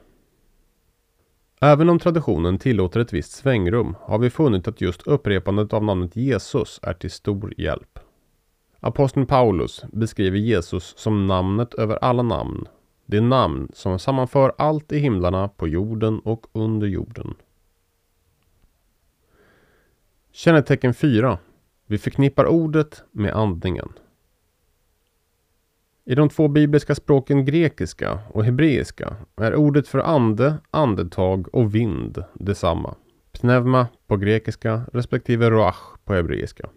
Även 1.61 1.89
om 1.89 1.99
traditionen 1.99 2.59
tillåter 2.59 3.00
ett 3.00 3.12
visst 3.12 3.33
svängrum 3.33 3.97
har 4.00 4.19
vi 4.19 4.31
funnit 4.31 4.69
att 4.69 4.81
just 4.81 5.03
upprepandet 5.03 5.73
av 5.73 5.85
namnet 5.85 6.17
Jesus 6.17 6.81
är 6.83 6.93
till 6.93 7.11
stor 7.11 7.55
hjälp. 7.57 7.99
Aposteln 8.81 9.27
Paulus 9.27 9.85
beskriver 9.93 10.39
Jesus 10.39 10.95
som 10.99 11.27
namnet 11.27 11.75
över 11.75 11.97
alla 11.97 12.23
namn. 12.23 12.69
Det 13.07 13.21
namn 13.21 13.69
som 13.75 13.99
sammanför 13.99 14.53
allt 14.59 14.93
i 14.93 14.99
himlarna, 14.99 15.49
på 15.49 15.69
jorden 15.69 16.19
och 16.19 16.47
under 16.53 16.87
jorden. 16.87 17.35
Kännetecken 20.32 20.94
4. 20.94 21.38
Vi 21.87 21.99
förknippar 21.99 22.46
ordet 22.46 23.02
med 23.10 23.32
andningen. 23.32 23.88
I 26.04 26.14
de 26.14 26.28
två 26.28 26.49
bibliska 26.49 26.94
språken 26.94 27.44
grekiska 27.44 28.18
och 28.28 28.44
hebreiska 28.44 29.16
är 29.37 29.54
ordet 29.54 29.88
för 29.88 29.99
ande, 29.99 30.54
andetag 30.70 31.54
och 31.54 31.75
vind 31.75 32.25
detsamma. 32.34 32.94
Pneuma 33.32 33.87
på 34.06 34.16
grekiska 34.16 34.82
respektive 34.92 35.50
roach 35.50 35.76
på 36.04 36.14
hebreiska. 36.14 36.68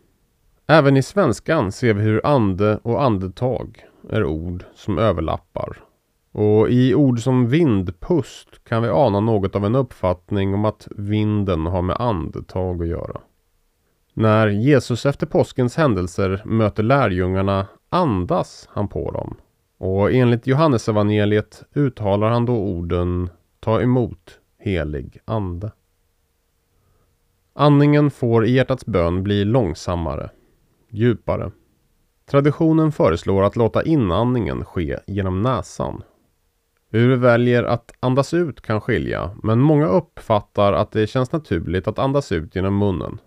Även 0.68 0.98
i 0.98 1.04
svenskan 1.04 1.72
ser 1.72 1.94
vi 1.94 2.02
hur 2.02 2.26
ande 2.26 2.80
och 2.84 3.04
andetag 3.04 3.86
är 4.10 4.26
ord 4.26 4.66
som 4.76 4.98
överlappar. 4.98 5.84
Och 6.32 6.70
i 6.70 6.96
ord 6.96 7.20
som 7.20 7.48
vindpust 7.48 8.64
kan 8.64 8.84
vi 8.84 8.90
ana 8.90 9.20
något 9.20 9.56
av 9.56 9.66
en 9.66 9.76
uppfattning 9.76 10.54
om 10.54 10.66
att 10.66 10.88
vinden 10.92 11.66
har 11.66 11.82
med 11.82 11.96
andetag 12.00 12.82
att 12.82 12.88
göra. 12.88 13.22
När 14.14 14.48
Jesus 14.48 15.06
efter 15.06 15.26
påskens 15.26 15.76
händelser 15.76 16.42
möter 16.46 16.84
lärjungarna 16.84 17.68
andas 17.90 18.70
han 18.72 18.88
på 18.88 19.12
dem. 19.12 19.38
Och 19.78 20.12
enligt 20.12 20.48
Johannesevangeliet 20.48 21.64
uttalar 21.74 22.30
han 22.30 22.46
då 22.46 22.58
orden 22.58 23.30
Ta 23.60 23.82
emot 23.82 24.40
helig 24.60 25.20
ande. 25.26 25.72
Andningen 27.54 28.12
får 28.12 28.46
i 28.46 28.52
hjärtats 28.52 28.86
bön 28.86 29.24
bli 29.24 29.46
långsammare, 29.46 30.30
djupare. 30.90 31.52
Traditionen 32.26 32.92
föreslår 32.92 33.44
att 33.44 33.56
låta 33.56 33.84
inandningen 33.84 34.66
ske 34.66 35.00
genom 35.08 35.42
näsan. 35.42 36.04
Hur 36.90 37.10
vi 37.10 37.16
väljer 37.16 37.64
att 37.64 37.92
andas 38.00 38.34
ut 38.34 38.62
kan 38.62 38.82
skilja, 38.82 39.32
men 39.44 39.60
många 39.60 39.88
uppfattar 39.88 40.74
att 40.74 40.92
det 40.92 41.08
känns 41.08 41.32
naturligt 41.32 41.88
att 41.88 42.00
andas 42.00 42.32
ut 42.32 42.56
genom 42.56 42.78
munnen. 42.78 43.20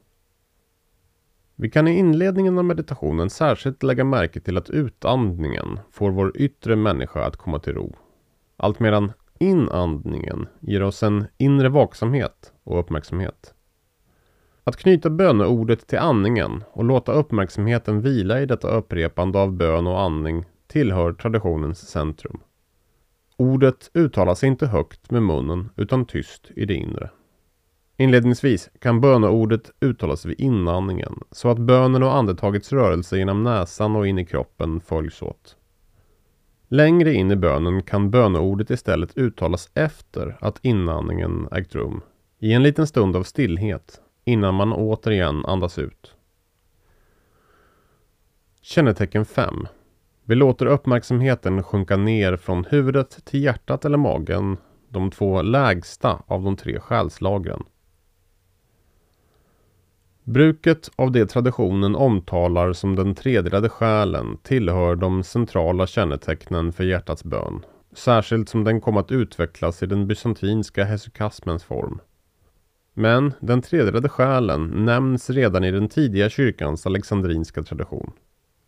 Vi 1.59 1.71
kan 1.71 1.89
i 1.89 1.99
inledningen 1.99 2.59
av 2.59 2.65
meditationen 2.65 3.31
särskilt 3.31 3.83
lägga 3.83 4.05
märke 4.05 4.41
till 4.41 4.57
att 4.57 4.71
utandningen 4.71 5.81
får 5.91 6.11
vår 6.11 6.33
yttre 6.37 6.77
människa 6.77 7.25
att 7.25 7.37
komma 7.37 7.59
till 7.59 7.75
ro. 7.75 7.97
Allt 8.57 8.81
medan 8.81 9.13
inandningen 9.39 10.47
ger 10.61 10.83
oss 10.83 11.03
en 11.03 11.27
inre 11.39 11.69
vaksamhet 11.69 12.53
och 12.65 12.81
uppmärksamhet. 12.81 13.55
Att 14.65 14.77
knyta 14.77 15.11
böneordet 15.11 15.87
till 15.87 15.99
andningen 15.99 16.65
och 16.73 16.85
låta 16.85 17.13
uppmärksamheten 17.13 18.01
vila 18.01 18.41
i 18.41 18.47
detta 18.47 18.69
upprepande 18.69 19.39
av 19.39 19.53
bön 19.53 19.87
och 19.87 20.01
andning 20.01 20.45
tillhör 20.67 21.13
traditionens 21.13 21.89
centrum. 21.89 22.41
Ordet 23.37 23.91
uttalas 23.95 24.45
inte 24.45 24.67
högt 24.67 25.11
med 25.11 25.23
munnen 25.23 25.69
utan 25.77 26.07
tyst 26.07 26.51
i 26.57 26.65
det 26.65 26.75
inre. 26.75 27.11
Inledningsvis 27.99 28.71
kan 28.79 29.01
böneordet 29.01 29.71
uttalas 29.81 30.25
vid 30.25 30.41
inandningen 30.41 31.21
så 31.31 31.49
att 31.49 31.59
bönen 31.59 32.03
och 32.03 32.15
andetagets 32.15 32.73
rörelse 32.73 33.19
genom 33.19 33.43
näsan 33.43 33.97
och 33.97 34.07
in 34.07 34.19
i 34.19 34.27
kroppen 34.27 34.81
följs 34.81 35.23
åt. 35.23 35.57
Längre 36.69 37.15
in 37.15 37.31
i 37.31 37.37
bönen 37.37 37.83
kan 37.83 38.11
böneordet 38.11 38.71
istället 38.71 39.19
uttalas 39.19 39.71
efter 39.75 40.37
att 40.41 40.59
inandningen 40.63 41.49
ägt 41.53 41.75
rum, 41.75 42.01
i 42.39 42.53
en 42.53 42.63
liten 42.63 42.87
stund 42.87 43.17
av 43.17 43.23
stillhet, 43.23 44.01
innan 44.25 44.55
man 44.55 44.73
återigen 44.73 45.47
andas 45.47 45.79
ut. 45.79 46.15
Kännetecken 48.63 49.25
5. 49.25 49.67
Vi 50.25 50.35
låter 50.35 50.67
uppmärksamheten 50.67 51.63
sjunka 51.63 51.97
ner 51.97 52.37
från 52.37 52.65
huvudet 52.65 53.25
till 53.25 53.43
hjärtat 53.43 53.85
eller 53.85 53.99
magen, 53.99 54.57
de 54.89 55.11
två 55.11 55.43
lägsta 55.43 56.23
av 56.27 56.43
de 56.43 56.57
tre 56.57 56.81
själslagren. 56.81 57.65
Bruket 60.29 60.91
av 60.97 61.13
det 61.13 61.27
traditionen 61.27 61.97
omtalar 61.97 62.73
som 62.73 62.97
den 62.97 63.15
tredelade 63.15 63.69
själen 63.69 64.39
tillhör 64.43 64.97
de 64.97 65.23
centrala 65.23 65.87
kännetecknen 65.87 66.73
för 66.73 66.85
hjärtats 66.85 67.25
bön. 67.25 67.65
Särskilt 67.93 68.49
som 68.49 68.65
den 68.65 68.81
kom 68.81 68.97
att 68.97 69.13
utvecklas 69.13 69.83
i 69.83 69.87
den 69.87 70.07
bysantinska 70.07 70.85
hesychasmens 70.85 71.65
form. 71.65 72.01
Men 72.95 73.33
den 73.41 73.63
tredelade 73.63 74.09
själen 74.09 74.85
nämns 74.85 75.31
redan 75.31 75.65
i 75.65 75.71
den 75.71 75.89
tidiga 75.89 76.29
kyrkans 76.29 76.87
alexandrinska 76.87 77.63
tradition. 77.63 78.13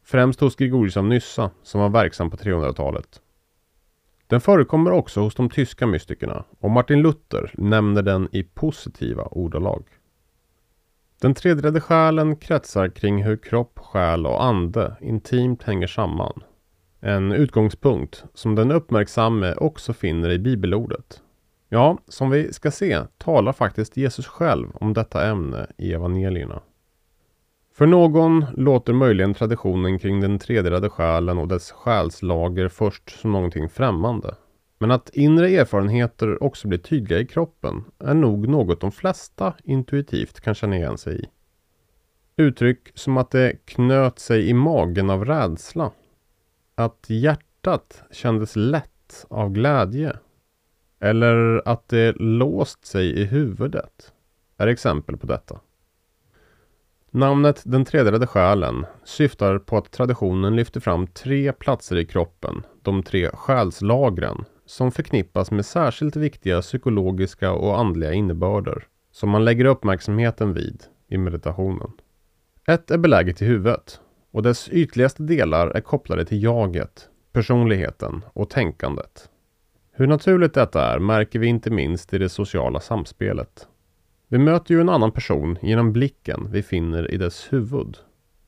Främst 0.05 0.41
hos 0.41 0.57
Gregorius 0.57 0.97
av 0.97 1.05
Nyssa 1.05 1.51
som 1.63 1.81
var 1.81 1.89
verksam 1.89 2.31
på 2.31 2.37
300-talet. 2.37 3.21
Den 4.27 4.41
förekommer 4.41 4.91
också 4.91 5.21
hos 5.21 5.35
de 5.35 5.51
tyska 5.51 5.87
mystikerna 5.87 6.45
och 6.61 6.71
Martin 6.71 7.03
Luther 7.03 7.51
nämner 7.55 8.03
den 8.03 8.29
i 8.33 8.43
positiva 8.43 9.25
ordalag. 9.25 9.85
Den 11.21 11.35
tredjedelde 11.35 11.81
själen 11.81 12.37
kretsar 12.37 12.89
kring 12.89 13.25
hur 13.25 13.37
kropp, 13.37 13.79
själ 13.79 14.27
och 14.27 14.45
ande 14.45 14.97
intimt 15.01 15.63
hänger 15.63 15.87
samman. 15.87 16.43
En 17.01 17.33
utgångspunkt 17.33 18.25
som 18.35 18.55
den 18.55 18.73
uppmärksamme 18.73 19.55
också 19.55 19.93
finner 19.93 20.31
i 20.31 20.39
bibelordet. 20.39 21.23
Ja, 21.69 21.99
som 22.09 22.31
vi 22.31 22.53
ska 22.53 22.71
se 22.71 23.01
talar 23.19 23.53
faktiskt 23.53 23.97
Jesus 23.97 24.27
själv 24.27 24.67
om 24.75 24.93
detta 24.93 25.27
ämne 25.27 25.67
i 25.77 25.93
evangelierna. 25.93 26.61
För 27.75 27.87
någon 27.87 28.47
låter 28.57 28.93
möjligen 28.93 29.35
traditionen 29.35 29.99
kring 29.99 30.21
den 30.21 30.39
tredelade 30.39 30.91
själen 30.91 31.39
och 31.39 31.49
dess 31.49 31.73
själslager 31.73 32.69
först 32.69 33.21
som 33.21 33.33
någonting 33.33 33.69
främmande. 33.69 34.35
Men 34.79 34.91
att 34.91 35.11
inre 35.11 35.51
erfarenheter 35.51 36.43
också 36.43 36.69
blir 36.69 36.79
tydliga 36.79 37.19
i 37.19 37.27
kroppen 37.27 37.85
är 37.99 38.15
nog 38.15 38.49
något 38.49 38.81
de 38.81 38.93
flesta 38.93 39.55
intuitivt 39.65 40.41
kan 40.41 40.55
känna 40.55 40.77
igen 40.77 40.99
sig 40.99 41.21
i. 41.21 41.29
Uttryck 42.37 42.89
som 42.95 43.17
att 43.17 43.31
det 43.31 43.53
knöt 43.65 44.19
sig 44.19 44.49
i 44.49 44.55
magen 44.55 45.11
av 45.11 45.25
rädsla. 45.25 45.93
Att 46.75 47.07
hjärtat 47.09 48.03
kändes 48.11 48.57
lätt 48.57 49.27
av 49.29 49.51
glädje. 49.51 50.17
Eller 51.01 51.63
att 51.69 51.89
det 51.89 52.13
låst 52.13 52.87
sig 52.87 53.21
i 53.21 53.25
huvudet 53.25 54.13
är 54.57 54.67
exempel 54.67 55.17
på 55.17 55.27
detta. 55.27 55.61
Namnet 57.11 57.63
Den 57.65 57.85
tredelade 57.85 58.27
själen 58.27 58.87
syftar 59.05 59.59
på 59.59 59.77
att 59.77 59.91
traditionen 59.91 60.57
lyfter 60.57 60.81
fram 60.81 61.07
tre 61.07 61.53
platser 61.53 61.97
i 61.97 62.07
kroppen, 62.07 62.67
de 62.83 63.03
tre 63.03 63.31
själslagren, 63.33 64.45
som 64.69 64.93
förknippas 64.93 65.51
med 65.51 65.67
särskilt 65.67 66.17
viktiga 66.17 66.61
psykologiska 66.61 67.53
och 67.53 67.79
andliga 67.79 68.13
innebörder, 68.13 68.87
som 69.13 69.31
man 69.31 69.45
lägger 69.45 69.65
uppmärksamheten 69.65 70.55
vid 70.55 70.83
i 71.09 71.19
meditationen. 71.19 71.93
Ett 72.67 72.91
är 72.91 72.99
beläget 72.99 73.43
i 73.43 73.45
huvudet 73.45 74.01
och 74.31 74.43
dess 74.43 74.69
ytligaste 74.69 75.23
delar 75.23 75.69
är 75.69 75.81
kopplade 75.81 76.25
till 76.25 76.43
jaget, 76.43 77.09
personligheten 77.33 78.25
och 78.33 78.51
tänkandet. 78.51 79.31
Hur 79.93 80.07
naturligt 80.07 80.55
detta 80.55 80.85
är 80.85 80.99
märker 80.99 81.39
vi 81.39 81.47
inte 81.47 81.71
minst 81.71 82.15
i 82.15 82.19
det 82.19 82.29
sociala 82.29 82.81
samspelet. 82.81 83.69
Vi 84.29 84.39
möter 84.39 84.75
ju 84.75 84.81
en 84.81 84.89
annan 84.89 85.13
person 85.13 85.59
genom 85.63 85.93
blicken 85.93 86.49
vi 86.51 86.63
finner 86.63 87.15
i 87.15 87.17
dess 87.17 87.53
huvud 87.53 87.97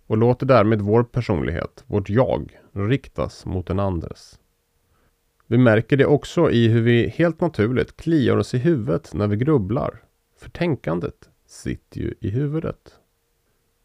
och 0.06 0.16
låter 0.16 0.46
därmed 0.46 0.80
vår 0.80 1.02
personlighet, 1.02 1.84
vårt 1.86 2.10
jag, 2.10 2.58
riktas 2.72 3.46
mot 3.46 3.66
den 3.66 3.80
andres. 3.80 4.39
Vi 5.50 5.58
märker 5.58 5.96
det 5.96 6.06
också 6.06 6.50
i 6.50 6.68
hur 6.68 6.82
vi 6.82 7.08
helt 7.08 7.40
naturligt 7.40 7.96
kliar 7.96 8.36
oss 8.36 8.54
i 8.54 8.58
huvudet 8.58 9.14
när 9.14 9.26
vi 9.26 9.36
grubblar. 9.36 10.02
För 10.38 10.50
tänkandet 10.50 11.14
sitter 11.46 12.00
ju 12.00 12.14
i 12.20 12.30
huvudet. 12.30 12.94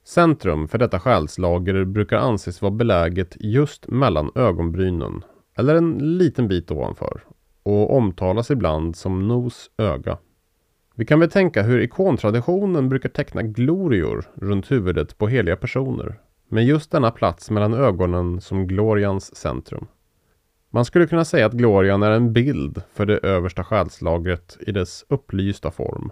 Centrum 0.03 0.67
för 0.67 0.77
detta 0.77 0.99
själslager 0.99 1.85
brukar 1.85 2.17
anses 2.17 2.61
vara 2.61 2.71
beläget 2.71 3.37
just 3.39 3.87
mellan 3.87 4.31
ögonbrynen, 4.35 5.23
eller 5.57 5.75
en 5.75 6.17
liten 6.17 6.47
bit 6.47 6.71
ovanför, 6.71 7.23
och 7.63 7.97
omtalas 7.97 8.51
ibland 8.51 8.95
som 8.95 9.27
nos-öga. 9.27 10.17
Vi 10.95 11.05
kan 11.05 11.19
väl 11.19 11.31
tänka 11.31 11.63
hur 11.63 11.79
ikontraditionen 11.79 12.89
brukar 12.89 13.09
teckna 13.09 13.41
glorior 13.41 14.25
runt 14.35 14.71
huvudet 14.71 15.17
på 15.17 15.27
heliga 15.27 15.55
personer, 15.55 16.19
med 16.49 16.65
just 16.65 16.91
denna 16.91 17.11
plats 17.11 17.51
mellan 17.51 17.73
ögonen 17.73 18.41
som 18.41 18.67
glorians 18.67 19.35
centrum. 19.35 19.87
Man 20.75 20.85
skulle 20.85 21.07
kunna 21.07 21.25
säga 21.25 21.45
att 21.45 21.53
glorian 21.53 22.03
är 22.03 22.11
en 22.11 22.33
bild 22.33 22.81
för 22.93 23.05
det 23.05 23.17
översta 23.17 23.63
själslagret 23.63 24.57
i 24.59 24.71
dess 24.71 25.05
upplysta 25.07 25.71
form. 25.71 26.11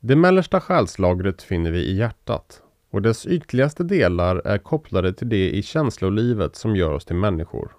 Det 0.00 0.16
mellersta 0.16 0.60
själslagret 0.60 1.42
finner 1.42 1.70
vi 1.70 1.78
i 1.78 1.96
hjärtat 1.96 2.62
och 2.90 3.02
dess 3.02 3.26
ytligaste 3.26 3.84
delar 3.84 4.36
är 4.36 4.58
kopplade 4.58 5.12
till 5.12 5.28
det 5.28 5.50
i 5.50 5.62
känslolivet 5.62 6.56
som 6.56 6.76
gör 6.76 6.92
oss 6.92 7.04
till 7.04 7.16
människor. 7.16 7.72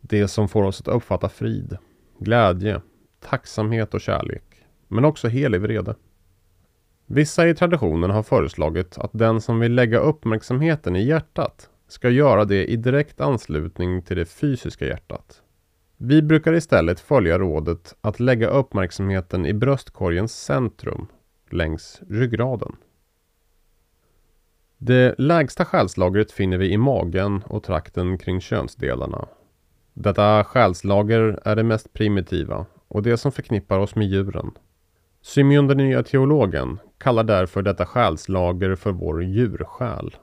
Det 0.00 0.28
som 0.28 0.48
får 0.48 0.62
oss 0.62 0.80
att 0.80 0.88
uppfatta 0.88 1.28
frid, 1.28 1.76
glädje, 2.18 2.80
tacksamhet 3.20 3.94
och 3.94 4.00
kärlek, 4.00 4.44
men 4.88 5.04
också 5.04 5.28
helig 5.28 5.60
vrede. 5.60 5.94
Vissa 7.06 7.48
i 7.48 7.54
traditionen 7.54 8.10
har 8.10 8.22
föreslagit 8.22 8.98
att 8.98 9.10
den 9.12 9.40
som 9.40 9.60
vill 9.60 9.74
lägga 9.74 9.98
uppmärksamheten 9.98 10.96
i 10.96 11.04
hjärtat 11.04 11.68
ska 11.92 12.10
göra 12.10 12.44
det 12.44 12.66
i 12.66 12.76
direkt 12.76 13.20
anslutning 13.20 14.02
till 14.02 14.16
det 14.16 14.24
fysiska 14.24 14.86
hjärtat. 14.86 15.42
Vi 15.96 16.22
brukar 16.22 16.52
istället 16.54 17.00
följa 17.00 17.38
rådet 17.38 17.94
att 18.00 18.20
lägga 18.20 18.48
uppmärksamheten 18.48 19.46
i 19.46 19.54
bröstkorgens 19.54 20.42
centrum, 20.44 21.06
längs 21.50 22.02
ryggraden. 22.08 22.76
Det 24.78 25.14
lägsta 25.18 25.64
själslagret 25.64 26.32
finner 26.32 26.58
vi 26.58 26.72
i 26.72 26.76
magen 26.76 27.42
och 27.46 27.62
trakten 27.62 28.18
kring 28.18 28.40
könsdelarna. 28.40 29.28
Detta 29.94 30.44
själslager 30.44 31.40
är 31.44 31.56
det 31.56 31.62
mest 31.62 31.92
primitiva 31.92 32.66
och 32.88 33.02
det 33.02 33.16
som 33.16 33.32
förknippar 33.32 33.78
oss 33.78 33.94
med 33.94 34.06
djuren. 34.06 34.50
Symeon 35.20 35.66
den 35.66 35.76
nya 35.76 36.02
teologen 36.02 36.78
kallar 36.98 37.24
därför 37.24 37.62
detta 37.62 37.86
själslager 37.86 38.74
för 38.74 38.92
vår 38.92 39.24
djursjäl. 39.24 40.16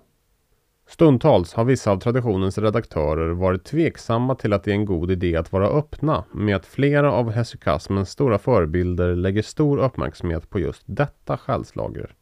Stundtals 0.89 1.53
har 1.53 1.63
vissa 1.63 1.91
av 1.91 1.99
traditionens 1.99 2.57
redaktörer 2.57 3.29
varit 3.29 3.63
tveksamma 3.63 4.35
till 4.35 4.53
att 4.53 4.63
det 4.63 4.71
är 4.71 4.75
en 4.75 4.85
god 4.85 5.11
idé 5.11 5.35
att 5.35 5.51
vara 5.51 5.67
öppna 5.67 6.23
med 6.31 6.55
att 6.55 6.65
flera 6.65 7.11
av 7.11 7.31
hesykasmens 7.31 8.09
stora 8.09 8.37
förebilder 8.37 9.15
lägger 9.15 9.41
stor 9.41 9.77
uppmärksamhet 9.77 10.49
på 10.49 10.59
just 10.59 10.83
detta 10.85 11.37
själslager. 11.37 12.15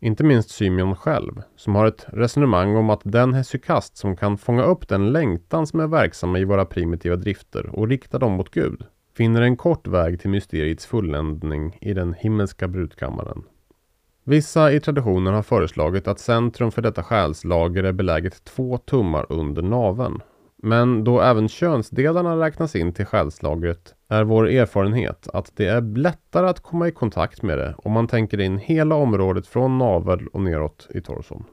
Inte 0.00 0.24
minst 0.24 0.50
Symeon 0.50 0.96
själv, 0.96 1.42
som 1.56 1.74
har 1.74 1.86
ett 1.86 2.06
resonemang 2.08 2.76
om 2.76 2.90
att 2.90 3.00
den 3.04 3.34
hesykast 3.34 3.96
som 3.96 4.16
kan 4.16 4.38
fånga 4.38 4.62
upp 4.62 4.88
den 4.88 5.12
längtan 5.12 5.66
som 5.66 5.80
är 5.80 5.86
verksamma 5.86 6.38
i 6.38 6.44
våra 6.44 6.64
primitiva 6.64 7.16
drifter 7.16 7.66
och 7.66 7.88
rikta 7.88 8.18
dem 8.18 8.32
mot 8.32 8.50
Gud, 8.50 8.84
finner 9.16 9.42
en 9.42 9.56
kort 9.56 9.86
väg 9.86 10.20
till 10.20 10.30
mysteriets 10.30 10.86
fulländning 10.86 11.78
i 11.80 11.94
den 11.94 12.14
himmelska 12.14 12.68
brudkammaren. 12.68 13.42
Vissa 14.26 14.72
i 14.72 14.80
traditionen 14.80 15.34
har 15.34 15.42
föreslagit 15.42 16.08
att 16.08 16.18
centrum 16.18 16.70
för 16.70 16.82
detta 16.82 17.02
själslager 17.02 17.84
är 17.84 17.92
beläget 17.92 18.44
två 18.44 18.78
tummar 18.78 19.26
under 19.28 19.62
naven. 19.62 20.22
Men 20.56 21.04
då 21.04 21.20
även 21.20 21.48
könsdelarna 21.48 22.36
räknas 22.36 22.76
in 22.76 22.92
till 22.92 23.06
själslagret 23.06 23.94
är 24.08 24.24
vår 24.24 24.48
erfarenhet 24.48 25.28
att 25.32 25.52
det 25.56 25.66
är 25.66 25.80
lättare 25.80 26.46
att 26.46 26.60
komma 26.60 26.88
i 26.88 26.92
kontakt 26.92 27.42
med 27.42 27.58
det 27.58 27.74
om 27.78 27.92
man 27.92 28.06
tänker 28.06 28.40
in 28.40 28.58
hela 28.58 28.94
området 28.94 29.46
från 29.46 29.78
navel 29.78 30.26
och 30.26 30.40
neråt 30.40 30.88
i 30.90 31.00
torson. 31.00 31.44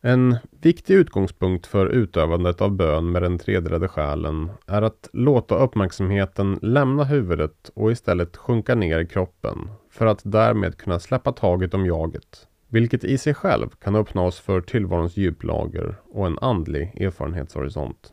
En 0.00 0.36
viktig 0.50 0.94
utgångspunkt 0.94 1.66
för 1.66 1.86
utövandet 1.86 2.60
av 2.60 2.70
bön 2.70 3.12
med 3.12 3.22
den 3.22 3.38
tredelade 3.38 3.88
själen 3.88 4.50
är 4.66 4.82
att 4.82 5.08
låta 5.12 5.54
uppmärksamheten 5.54 6.58
lämna 6.62 7.04
huvudet 7.04 7.70
och 7.74 7.92
istället 7.92 8.36
sjunka 8.36 8.74
ner 8.74 8.98
i 8.98 9.06
kroppen 9.06 9.70
för 9.98 10.06
att 10.06 10.20
därmed 10.24 10.76
kunna 10.76 10.98
släppa 10.98 11.32
taget 11.32 11.74
om 11.74 11.86
jaget, 11.86 12.48
vilket 12.68 13.04
i 13.04 13.18
sig 13.18 13.34
själv 13.34 13.68
kan 13.68 13.94
uppnås 13.94 14.40
för 14.40 14.60
tillvarons 14.60 15.16
djuplager 15.16 15.94
och 16.12 16.26
en 16.26 16.38
andlig 16.38 17.02
erfarenhetshorisont. 17.02 18.12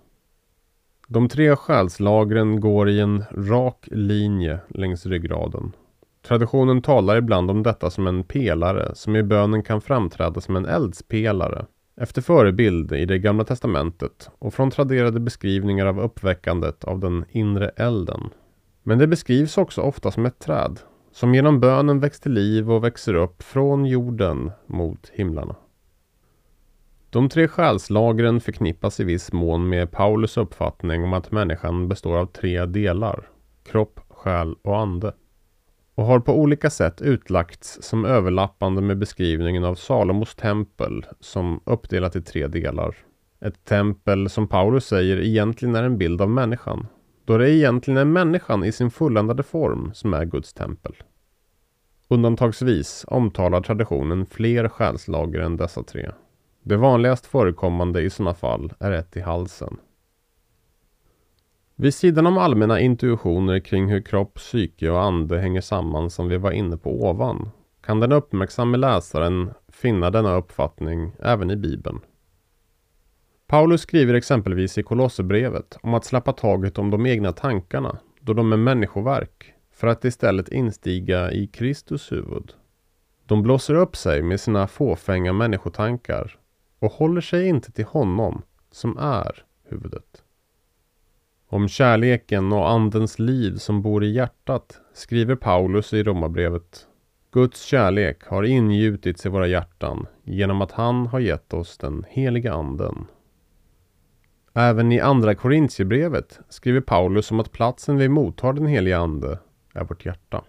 De 1.08 1.30
tre 1.30 1.56
själslagren 1.56 2.60
går 2.60 2.90
i 2.90 3.00
en 3.00 3.24
rak 3.32 3.88
linje 3.92 4.60
längs 4.70 5.06
ryggraden. 5.06 5.72
Traditionen 6.28 6.82
talar 6.82 7.18
ibland 7.18 7.52
om 7.52 7.64
detta 7.64 7.90
som 7.90 8.08
en 8.08 8.24
pelare 8.24 8.96
som 8.96 9.16
i 9.16 9.24
bönen 9.24 9.64
kan 9.64 9.82
framträda 9.82 10.42
som 10.42 10.56
en 10.56 10.66
eldspelare 10.66 11.66
efter 11.98 12.22
förebild 12.22 12.92
i 12.92 13.06
det 13.06 13.20
gamla 13.20 13.44
testamentet 13.44 14.30
och 14.40 14.54
från 14.54 14.72
traderade 14.72 15.20
beskrivningar 15.20 15.86
av 15.86 16.00
uppväckandet 16.00 16.84
av 16.84 17.00
den 17.00 17.26
inre 17.30 17.70
elden. 17.70 18.30
Men 18.84 18.98
det 18.98 19.08
beskrivs 19.08 19.58
också 19.58 19.82
ofta 19.82 20.12
som 20.12 20.26
ett 20.26 20.40
träd 20.40 20.80
som 21.16 21.36
genom 21.36 21.60
bönen 21.60 22.00
väcks 22.00 22.20
till 22.20 22.32
liv 22.32 22.72
och 22.72 22.84
växer 22.84 23.14
upp 23.14 23.44
från 23.44 23.86
jorden 23.86 24.52
mot 24.66 25.12
himlarna. 25.14 25.56
De 27.10 27.30
tre 27.30 27.48
själslagren 27.48 28.42
förknippas 28.42 29.00
i 29.00 29.04
viss 29.04 29.32
mån 29.34 29.70
med 29.70 29.92
Paulus 29.92 30.38
uppfattning 30.38 31.04
om 31.04 31.14
att 31.14 31.32
människan 31.32 31.88
består 31.88 32.18
av 32.18 32.26
tre 32.26 32.66
delar, 32.66 33.30
kropp, 33.66 34.00
själ 34.10 34.56
och 34.62 34.80
ande. 34.80 35.14
Och 35.96 36.06
har 36.06 36.20
på 36.20 36.40
olika 36.40 36.70
sätt 36.70 37.02
utlagts 37.02 37.78
som 37.82 38.06
överlappande 38.06 38.82
med 38.82 38.98
beskrivningen 38.98 39.64
av 39.64 39.76
Salomos 39.76 40.36
tempel 40.36 41.06
som 41.20 41.62
uppdelat 41.66 42.16
i 42.16 42.22
tre 42.22 42.48
delar. 42.48 42.96
Ett 43.40 43.66
tempel 43.66 44.30
som 44.30 44.48
Paulus 44.48 44.86
säger 44.86 45.20
egentligen 45.20 45.76
är 45.76 45.84
en 45.84 45.98
bild 45.98 46.22
av 46.22 46.30
människan 46.30 46.88
då 47.26 47.38
det 47.38 47.52
egentligen 47.52 47.98
är 47.98 48.06
människan 48.06 48.64
i 48.64 48.72
sin 48.72 48.92
fulländade 48.92 49.44
form 49.44 49.92
som 49.94 50.14
är 50.14 50.26
Guds 50.26 50.54
tempel. 50.54 50.96
Undantagsvis 52.08 53.06
omtalar 53.08 53.62
traditionen 53.62 54.26
fler 54.26 54.70
själslager 54.70 55.40
än 55.40 55.58
dessa 55.58 55.84
tre. 55.84 56.12
Det 56.64 56.78
vanligast 56.78 57.26
förekommande 57.26 58.02
i 58.02 58.10
sådana 58.10 58.34
fall 58.34 58.74
är 58.80 58.92
ett 58.92 59.18
i 59.18 59.22
halsen. 59.22 59.78
Vid 61.76 61.94
sidan 61.94 62.28
om 62.28 62.38
allmänna 62.38 62.80
intuitioner 62.80 63.60
kring 63.60 63.88
hur 63.88 64.02
kropp, 64.02 64.34
psyke 64.34 64.90
och 64.90 65.02
ande 65.02 65.40
hänger 65.40 65.62
samman 65.62 66.10
som 66.10 66.28
vi 66.28 66.38
var 66.38 66.52
inne 66.52 66.78
på 66.78 67.10
ovan, 67.10 67.50
kan 67.82 68.00
den 68.00 68.12
uppmärksamme 68.12 68.78
läsaren 68.78 69.54
finna 69.68 70.12
denna 70.12 70.36
uppfattning 70.36 71.12
även 71.20 71.52
i 71.52 71.56
Bibeln. 71.56 72.00
Paulus 73.48 73.82
skriver 73.82 74.14
exempelvis 74.14 74.78
i 74.78 74.84
Kolosserbrevet 74.84 75.78
om 75.82 75.94
att 75.94 76.06
släppa 76.06 76.34
taget 76.34 76.78
om 76.78 76.90
de 76.90 77.06
egna 77.06 77.32
tankarna 77.32 77.98
då 78.20 78.34
de 78.34 78.54
är 78.54 78.58
människoverk 78.58 79.54
för 79.74 79.88
att 79.88 80.06
istället 80.06 80.50
instiga 80.50 81.32
i 81.32 81.48
Kristus 81.48 82.12
huvud. 82.12 82.54
De 83.26 83.44
blåser 83.44 83.76
upp 83.76 83.96
sig 83.96 84.22
med 84.22 84.40
sina 84.40 84.68
fåfänga 84.68 85.34
människotankar 85.34 86.38
och 86.80 86.92
håller 86.92 87.22
sig 87.22 87.48
inte 87.48 87.72
till 87.72 87.86
honom 87.86 88.42
som 88.72 88.98
är 88.98 89.44
huvudet. 89.70 90.24
Om 91.48 91.68
kärleken 91.68 92.54
och 92.54 92.70
andens 92.70 93.20
liv 93.20 93.56
som 93.56 93.82
bor 93.82 94.04
i 94.04 94.12
hjärtat 94.12 94.80
skriver 94.94 95.36
Paulus 95.36 95.94
i 95.94 96.04
Romarbrevet 96.04 96.88
Guds 97.32 97.64
kärlek 97.64 98.24
har 98.24 98.44
ingjutits 98.44 99.26
i 99.26 99.30
våra 99.30 99.48
hjärtan 99.48 100.08
genom 100.24 100.62
att 100.62 100.72
han 100.72 101.08
har 101.08 101.20
gett 101.20 101.54
oss 101.54 101.78
den 101.78 102.06
heliga 102.10 102.54
anden. 102.54 103.08
Även 104.58 104.92
i 104.92 105.00
andra 105.00 105.36
Korintierbrevet 105.36 106.40
skriver 106.50 106.82
Paulus 106.82 107.32
om 107.32 107.40
att 107.40 107.52
platsen 107.52 107.98
vi 107.98 108.10
mottar 108.10 108.54
den 108.54 108.66
heliga 108.66 108.98
ande 108.98 109.40
är 109.74 109.84
vårt 109.84 110.06
hjärta. 110.06 110.44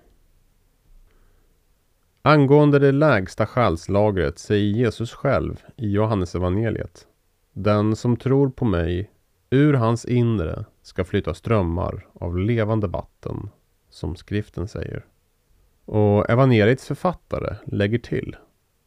Angående 2.23 2.79
det 2.79 2.93
lägsta 2.93 3.47
själslagret 3.47 4.39
säger 4.39 4.65
Jesus 4.65 5.13
själv 5.13 5.63
i 5.77 5.91
Johannes 5.91 6.35
evangeliet. 6.35 7.07
Den 7.53 7.97
som 7.97 8.17
tror 8.17 8.51
på 8.51 8.65
mig, 8.65 9.11
ur 9.51 9.75
hans 9.75 10.05
inre 10.05 10.65
ska 10.83 11.05
flyta 11.05 11.35
strömmar 11.35 12.07
av 12.15 12.39
levande 12.39 12.87
vatten, 12.87 13.49
som 13.91 14.17
skriften 14.17 14.69
säger. 14.69 15.05
Och 15.85 16.31
evangeliets 16.31 16.87
författare 16.87 17.57
lägger 17.65 17.99
till. 17.99 18.37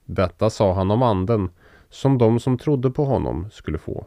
Detta 0.06 0.50
sa 0.50 0.74
han 0.74 0.92
om 0.92 1.04
anden, 1.04 1.50
som 1.90 2.18
de 2.18 2.40
som 2.40 2.58
trodde 2.58 2.92
på 2.92 3.06
honom 3.06 3.48
skulle 3.52 3.78
få. 3.78 4.06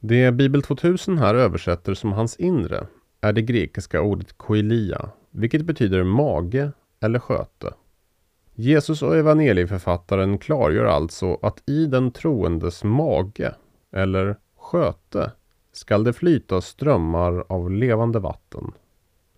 Det 0.00 0.32
Bibel 0.32 0.62
2000 0.62 1.18
här 1.18 1.34
översätter 1.34 1.94
som 1.94 2.12
hans 2.12 2.36
inre 2.36 2.86
är 3.20 3.32
det 3.32 3.42
grekiska 3.42 4.02
ordet 4.02 4.38
koilia, 4.38 5.10
vilket 5.30 5.64
betyder 5.64 6.04
mage 6.04 6.72
eller 7.00 7.18
sköte. 7.18 7.74
Jesus 8.54 9.02
och 9.02 9.16
evangelieförfattaren 9.16 10.38
klargör 10.38 10.84
alltså 10.84 11.38
att 11.42 11.68
i 11.68 11.86
den 11.86 12.10
troendes 12.10 12.84
mage, 12.84 13.54
eller 13.92 14.36
sköte, 14.56 15.32
skall 15.72 16.04
det 16.04 16.12
flyta 16.12 16.60
strömmar 16.60 17.44
av 17.48 17.70
levande 17.70 18.18
vatten. 18.18 18.72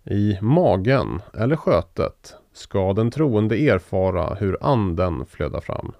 I 0.03 0.37
magen, 0.41 1.21
eller 1.33 1.55
skötet, 1.55 2.35
ska 2.53 2.93
den 2.93 3.11
troende 3.11 3.55
erfara 3.55 4.33
hur 4.33 4.57
anden 4.61 5.25
flödar 5.25 5.61
fram. 5.61 5.93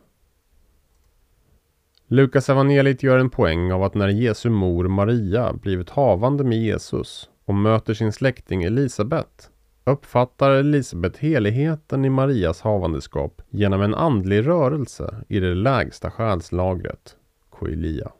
Lukas 2.13 2.49
evangeliet 2.49 3.03
gör 3.03 3.17
en 3.17 3.29
poäng 3.29 3.71
av 3.71 3.83
att 3.83 3.93
när 3.93 4.07
Jesu 4.07 4.49
mor 4.49 4.87
Maria 4.87 5.53
blivit 5.53 5.89
havande 5.89 6.43
med 6.43 6.57
Jesus 6.57 7.29
och 7.45 7.55
möter 7.55 7.93
sin 7.93 8.11
släkting 8.11 8.63
Elisabet 8.63 9.49
uppfattar 9.83 10.51
Elisabet 10.51 11.17
heligheten 11.17 12.05
i 12.05 12.09
Marias 12.09 12.61
havandeskap 12.61 13.41
genom 13.49 13.81
en 13.81 13.95
andlig 13.95 14.47
rörelse 14.47 15.15
i 15.29 15.39
det 15.39 15.55
lägsta 15.55 16.11
själslagret, 16.11 17.15
koilia. 17.49 18.11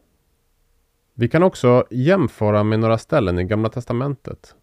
Vi 1.14 1.28
kan 1.28 1.42
också 1.42 1.84
jämföra 1.90 2.62
med 2.62 2.80
några 2.80 2.98
ställen 2.98 3.38
i 3.38 3.44
Gamla 3.44 3.68
Testamentet. 3.68 4.54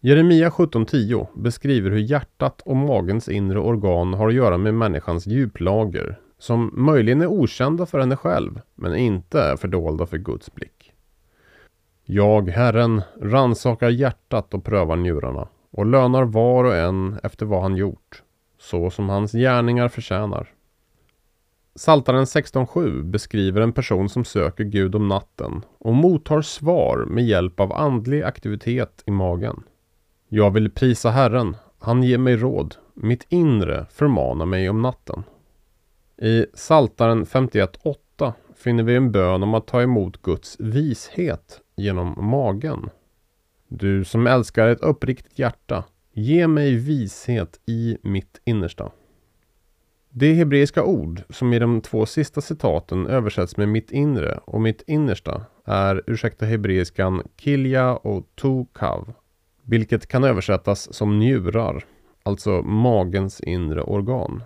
Jeremia 0.00 0.50
17.10 0.50 1.26
beskriver 1.34 1.90
hur 1.90 1.98
hjärtat 1.98 2.60
och 2.60 2.76
magens 2.76 3.28
inre 3.28 3.58
organ 3.58 4.14
har 4.14 4.28
att 4.28 4.34
göra 4.34 4.58
med 4.58 4.74
människans 4.74 5.26
djuplager, 5.26 6.18
som 6.40 6.70
möjligen 6.72 7.22
är 7.22 7.26
okända 7.26 7.86
för 7.86 7.98
henne 7.98 8.16
själv, 8.16 8.60
men 8.74 8.96
inte 8.96 9.40
är 9.40 9.56
fördolda 9.56 10.06
för 10.06 10.18
Guds 10.18 10.54
blick. 10.54 10.92
Jag, 12.04 12.48
Herren, 12.48 13.02
ransakar 13.20 13.88
hjärtat 13.88 14.54
och 14.54 14.64
prövar 14.64 14.96
njurarna 14.96 15.48
och 15.70 15.86
lönar 15.86 16.24
var 16.24 16.64
och 16.64 16.76
en 16.76 17.18
efter 17.22 17.46
vad 17.46 17.62
han 17.62 17.76
gjort, 17.76 18.22
så 18.58 18.90
som 18.90 19.08
hans 19.08 19.32
gärningar 19.32 19.88
förtjänar. 19.88 20.48
Saltaren 21.74 22.24
16.7 22.24 23.02
beskriver 23.02 23.60
en 23.60 23.72
person 23.72 24.08
som 24.08 24.24
söker 24.24 24.64
Gud 24.64 24.94
om 24.94 25.08
natten 25.08 25.64
och 25.78 25.94
mottar 25.94 26.42
svar 26.42 27.04
med 27.08 27.24
hjälp 27.24 27.60
av 27.60 27.72
andlig 27.72 28.22
aktivitet 28.22 29.02
i 29.06 29.10
magen. 29.10 29.62
Jag 30.28 30.50
vill 30.50 30.70
prisa 30.70 31.10
Herren, 31.10 31.56
han 31.78 32.02
ger 32.02 32.18
mig 32.18 32.36
råd, 32.36 32.76
mitt 32.94 33.26
inre 33.28 33.86
förmanar 33.90 34.46
mig 34.46 34.70
om 34.70 34.82
natten. 34.82 35.24
I 36.22 36.46
Saltaren 36.54 37.24
51.8 37.24 38.32
finner 38.56 38.82
vi 38.82 38.96
en 38.96 39.12
bön 39.12 39.42
om 39.42 39.54
att 39.54 39.66
ta 39.66 39.82
emot 39.82 40.22
Guds 40.22 40.60
vishet 40.60 41.60
genom 41.76 42.14
magen. 42.30 42.90
Du 43.68 44.04
som 44.04 44.26
älskar 44.26 44.68
ett 44.68 44.80
uppriktigt 44.80 45.38
hjärta, 45.38 45.84
ge 46.12 46.46
mig 46.46 46.74
vishet 46.74 47.60
i 47.66 47.98
mitt 48.02 48.40
innersta. 48.44 48.90
Det 50.10 50.34
hebreiska 50.34 50.84
ord 50.84 51.22
som 51.30 51.52
i 51.52 51.58
de 51.58 51.80
två 51.80 52.06
sista 52.06 52.40
citaten 52.40 53.06
översätts 53.06 53.56
med 53.56 53.68
mitt 53.68 53.90
inre 53.90 54.40
och 54.44 54.60
mitt 54.60 54.82
innersta 54.86 55.44
är 55.64 56.02
ursäkta 56.06 56.46
hebreiskan 56.46 57.22
kilja 57.36 57.96
och 57.96 58.26
tukav, 58.40 59.12
vilket 59.62 60.06
kan 60.06 60.24
översättas 60.24 60.94
som 60.94 61.18
njurar, 61.18 61.84
alltså 62.22 62.62
magens 62.62 63.40
inre 63.40 63.82
organ. 63.82 64.42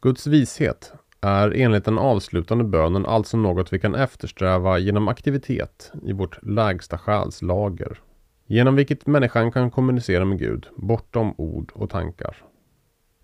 Guds 0.00 0.26
vishet 0.26 0.92
är 1.20 1.50
enligt 1.56 1.84
den 1.84 1.98
avslutande 1.98 2.64
bönen 2.64 3.06
alltså 3.06 3.36
något 3.36 3.72
vi 3.72 3.78
kan 3.78 3.94
eftersträva 3.94 4.78
genom 4.78 5.08
aktivitet 5.08 5.92
i 6.02 6.12
vårt 6.12 6.38
lägsta 6.42 6.98
själslager 6.98 7.98
genom 8.48 8.76
vilket 8.76 9.06
människan 9.06 9.52
kan 9.52 9.70
kommunicera 9.70 10.24
med 10.24 10.38
Gud 10.38 10.66
bortom 10.76 11.34
ord 11.36 11.72
och 11.74 11.90
tankar. 11.90 12.36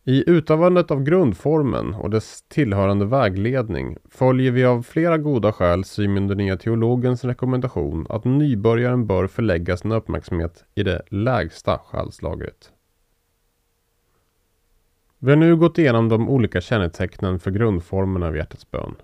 I 0.04 0.30
utövandet 0.30 0.90
av 0.90 1.02
grundformen 1.02 1.94
och 1.94 2.10
dess 2.10 2.42
tillhörande 2.48 3.04
vägledning 3.04 3.96
följer 4.10 4.52
vi 4.52 4.64
av 4.64 4.82
flera 4.82 5.18
goda 5.18 5.52
skäl 5.52 5.84
Simon 5.84 6.26
den 6.26 6.38
nya 6.38 6.56
teologens 6.56 7.24
rekommendation 7.24 8.06
att 8.08 8.24
nybörjaren 8.24 9.06
bör 9.06 9.26
förlägga 9.26 9.76
sin 9.76 9.92
uppmärksamhet 9.92 10.64
i 10.74 10.82
det 10.82 11.02
lägsta 11.10 11.78
själslagret. 11.78 12.73
Vi 15.24 15.30
har 15.30 15.37
nu 15.37 15.56
gått 15.56 15.78
igenom 15.78 16.08
de 16.08 16.28
olika 16.28 16.60
kännetecknen 16.60 17.38
för 17.38 17.50
grundformen 17.50 18.22
av 18.22 18.37
hjärtats 18.37 18.70
bön. 18.70 18.94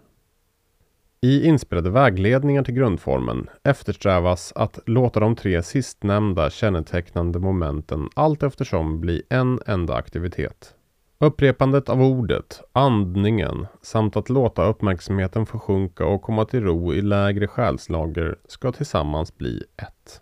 I 1.20 1.46
inspelade 1.46 1.90
vägledningar 1.90 2.62
till 2.62 2.74
grundformen 2.74 3.50
eftersträvas 3.64 4.52
att 4.56 4.78
låta 4.87 5.20
de 5.20 5.37
tre 5.37 5.62
sistnämnda 5.62 6.50
kännetecknande 6.50 7.38
momenten 7.38 8.09
allt 8.14 8.42
eftersom 8.42 9.00
bli 9.00 9.22
en 9.30 9.61
enda 9.66 9.94
aktivitet. 9.94 10.74
Upprepandet 11.18 11.88
av 11.88 12.02
ordet, 12.02 12.61
andningen 12.72 13.66
samt 13.83 14.16
att 14.16 14.28
låta 14.28 14.64
uppmärksamheten 14.64 15.46
försjunka 15.46 16.06
och 16.06 16.22
komma 16.22 16.44
till 16.44 16.61
ro 16.61 16.94
i 16.94 17.02
lägre 17.02 17.46
själslager 17.46 18.38
ska 18.48 18.72
tillsammans 18.72 19.37
bli 19.38 19.64
ett. 19.76 20.20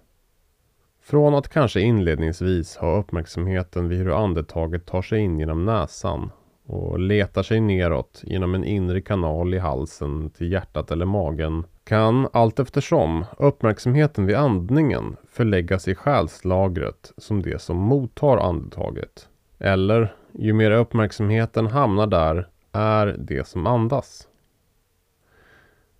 Från 1.10 1.34
att 1.34 1.48
kanske 1.48 1.80
inledningsvis 1.80 2.76
ha 2.76 2.98
uppmärksamheten 2.98 3.88
vid 3.88 3.98
hur 3.98 4.24
andetaget 4.24 4.86
tar 4.86 5.02
sig 5.02 5.20
in 5.20 5.38
genom 5.38 5.64
näsan 5.64 6.30
och 6.66 6.98
letar 6.98 7.42
sig 7.42 7.60
neråt 7.60 8.20
genom 8.24 8.54
en 8.54 8.64
inre 8.64 9.00
kanal 9.00 9.54
i 9.54 9.58
halsen 9.58 10.30
till 10.30 10.52
hjärtat 10.52 10.90
eller 10.90 11.06
magen 11.06 11.64
kan 11.84 12.28
allt 12.32 12.58
eftersom 12.58 13.24
uppmärksamheten 13.38 14.26
vid 14.26 14.36
andningen 14.36 15.16
förläggas 15.30 15.88
i 15.88 15.94
själslagret 15.94 17.12
som 17.16 17.42
det 17.42 17.62
som 17.62 17.76
mottar 17.76 18.36
andetaget. 18.36 19.28
Eller, 19.58 20.14
ju 20.32 20.52
mer 20.52 20.70
uppmärksamheten 20.70 21.66
hamnar 21.66 22.06
där, 22.06 22.48
är 22.72 23.06
det 23.18 23.46
som 23.46 23.66
andas. 23.66 24.28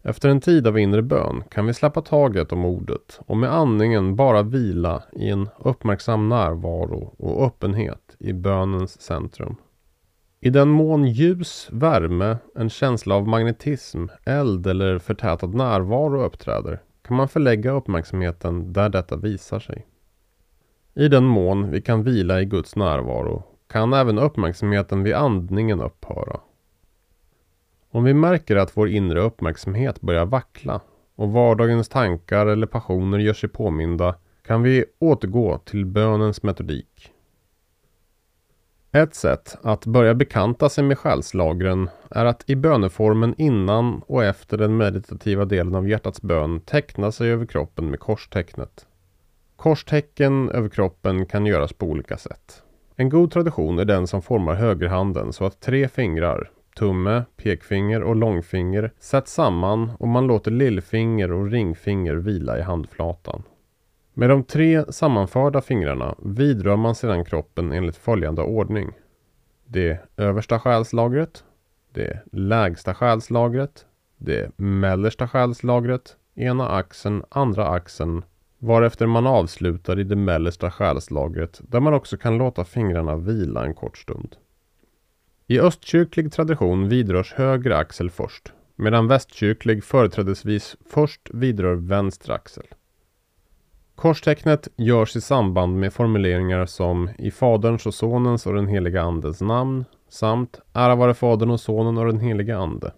Efter 0.09 0.29
en 0.29 0.41
tid 0.41 0.67
av 0.67 0.79
inre 0.79 1.03
bön 1.03 1.43
kan 1.51 1.67
vi 1.67 1.75
släppa 1.75 2.03
taget 2.03 2.53
om 2.53 2.65
ordet 2.65 3.21
och 3.27 3.37
med 3.37 3.55
andningen 3.55 4.17
bara 4.17 4.43
vila 4.43 5.03
i 5.13 5.29
en 5.29 5.49
uppmärksam 5.59 6.29
närvaro 6.29 7.15
och 7.19 7.47
öppenhet 7.47 8.17
i 8.19 8.33
bönens 8.33 9.01
centrum. 9.01 9.57
I 10.41 10.51
den 10.51 10.69
mån 10.69 11.05
ljus, 11.05 11.69
värme, 11.73 12.37
en 12.55 12.71
känsla 12.71 13.15
av 13.15 13.29
magnetism, 13.29 14.07
eld 14.25 14.67
eller 14.67 14.99
förtätad 14.99 15.55
närvaro 15.55 16.23
uppträder 16.23 16.83
kan 17.03 17.17
man 17.17 17.29
förlägga 17.29 17.71
uppmärksamheten 17.71 18.73
där 18.73 18.89
detta 18.89 19.17
visar 19.17 19.61
sig. 19.61 19.87
I 20.95 21.09
den 21.09 21.25
mån 21.25 21.71
vi 21.71 21.83
kan 21.83 22.03
vila 22.03 22.41
i 22.41 22.45
Guds 22.45 22.77
närvaro 22.77 23.43
kan 23.67 23.93
även 23.93 24.19
uppmärksamheten 24.19 25.03
vid 25.03 25.15
andningen 25.15 25.81
upphöra. 25.81 26.41
Om 27.91 28.05
vi 28.05 28.15
märker 28.15 28.57
att 28.57 28.77
vår 28.77 28.89
inre 28.89 29.21
uppmärksamhet 29.21 30.01
börjar 30.01 30.27
vackla 30.27 30.81
och 31.15 31.33
vardagens 31.33 31.89
tankar 31.89 32.47
eller 32.47 32.67
passioner 32.67 33.19
gör 33.19 33.33
sig 33.33 33.49
påminda 33.49 34.15
kan 34.43 34.63
vi 34.63 34.85
återgå 34.99 35.59
till 35.59 35.87
bönens 35.87 36.43
metodik. 36.43 37.13
Ett 38.93 39.15
sätt 39.15 39.59
att 39.63 39.87
börja 39.87 40.15
bekanta 40.15 40.69
sig 40.69 40.85
med 40.85 40.99
själslagren 40.99 41.91
är 42.11 42.25
att 42.25 42.51
i 42.51 42.57
böneformen 42.57 43.35
innan 43.39 44.03
och 44.07 44.25
efter 44.25 44.57
den 44.59 44.77
meditativa 44.77 45.45
delen 45.45 45.75
av 45.75 45.89
hjärtats 45.89 46.23
bön 46.23 46.61
teckna 46.61 47.13
sig 47.13 47.31
över 47.31 47.47
kroppen 47.47 47.91
med 47.91 48.01
korstecknet. 48.01 48.87
Korstecken 49.57 50.51
över 50.51 50.69
kroppen 50.69 51.27
kan 51.27 51.47
göras 51.47 51.73
på 51.73 51.87
olika 51.87 52.17
sätt. 52.17 52.63
En 52.97 53.09
god 53.09 53.31
tradition 53.31 53.79
är 53.79 53.85
den 53.85 54.07
som 54.07 54.23
formar 54.23 54.55
högerhanden 54.55 55.33
så 55.33 55.45
att 55.45 55.61
tre 55.61 55.89
fingrar, 55.89 56.51
tumme, 56.79 57.25
pekfinger 57.37 58.03
och 58.03 58.17
långfinger 58.17 58.93
sätts 58.99 59.33
samman 59.33 59.91
och 59.99 60.09
man 60.09 60.27
låter 60.27 60.51
lillfinger 60.51 61.33
och 61.33 61.51
ringfinger 61.51 62.15
vila 62.15 62.59
i 62.59 62.63
handflatan. 62.63 63.43
Med 64.15 64.31
de 64.31 64.45
tre 64.45 64.93
sammanförda 64.93 65.61
fingrarna 65.61 66.15
vidrör 66.19 66.77
man 66.77 66.95
sedan 66.95 67.25
kroppen 67.25 67.73
enligt 67.73 67.97
följande 67.97 68.43
ordning. 68.43 68.91
Det 69.67 70.01
översta 70.17 70.59
själslagret, 70.59 71.45
det 71.93 72.23
lägsta 72.33 72.95
själslagret, 72.95 73.87
det 74.17 74.59
mellersta 74.59 75.29
själslagret, 75.29 76.17
ena 76.35 76.69
axeln, 76.69 77.25
andra 77.29 77.69
axeln, 77.69 78.23
varefter 78.59 79.07
man 79.07 79.27
avslutar 79.27 79.99
i 79.99 80.05
det 80.05 80.17
mellersta 80.17 80.71
själslagret 80.71 81.61
där 81.69 81.81
man 81.81 81.95
också 81.95 82.17
kan 82.17 82.39
låta 82.39 82.65
fingrarna 82.65 83.17
vila 83.17 83.65
en 83.65 83.75
kort 83.75 83.99
stund. 83.99 84.37
I 85.51 85.61
östkyrklig 85.61 86.33
tradition 86.33 86.89
vidrörs 86.89 87.33
höger 87.33 87.71
axel 87.71 88.11
först, 88.11 88.53
medan 88.77 89.09
västkyrklig 89.09 89.85
företrädesvis 89.85 90.77
först 90.91 91.31
vidrör 91.33 91.75
vänster 91.75 92.33
axel. 92.33 92.67
Korstecknet 93.95 94.69
görs 94.77 95.17
i 95.17 95.21
samband 95.21 95.79
med 95.79 95.93
formuleringar 95.93 96.67
som 96.67 97.11
i 97.19 97.31
Faderns 97.31 97.87
och 97.87 97.95
Sonens 97.95 98.47
och 98.47 98.55
den 98.55 98.67
heliga 98.67 99.03
Andens 99.03 99.41
namn 99.41 99.85
samt 100.09 100.61
Ära 100.73 100.95
vare 100.95 101.15
Fadern 101.15 101.51
och 101.51 101.61
Sonen 101.61 101.99
och 101.99 102.07
den 102.07 102.21
heliga 102.21 102.59
Ande. 102.59 102.93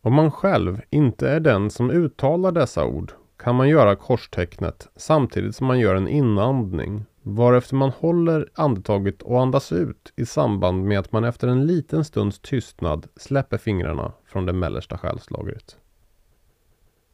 Om 0.00 0.14
man 0.14 0.30
själv 0.30 0.80
inte 0.90 1.28
är 1.28 1.40
den 1.40 1.70
som 1.70 1.90
uttalar 1.90 2.52
dessa 2.52 2.84
ord 2.86 3.12
kan 3.36 3.54
man 3.54 3.68
göra 3.68 3.96
korstecknet 3.96 4.88
samtidigt 4.96 5.56
som 5.56 5.66
man 5.66 5.78
gör 5.78 5.94
en 5.94 6.08
inandning 6.08 7.04
varefter 7.26 7.76
man 7.76 7.90
håller 7.90 8.48
andetaget 8.54 9.22
och 9.22 9.42
andas 9.42 9.72
ut 9.72 10.12
i 10.16 10.26
samband 10.26 10.84
med 10.84 10.98
att 10.98 11.12
man 11.12 11.24
efter 11.24 11.48
en 11.48 11.66
liten 11.66 12.04
stunds 12.04 12.40
tystnad 12.40 13.06
släpper 13.16 13.58
fingrarna 13.58 14.12
från 14.26 14.46
det 14.46 14.52
mellersta 14.52 14.98
själslagret. 14.98 15.76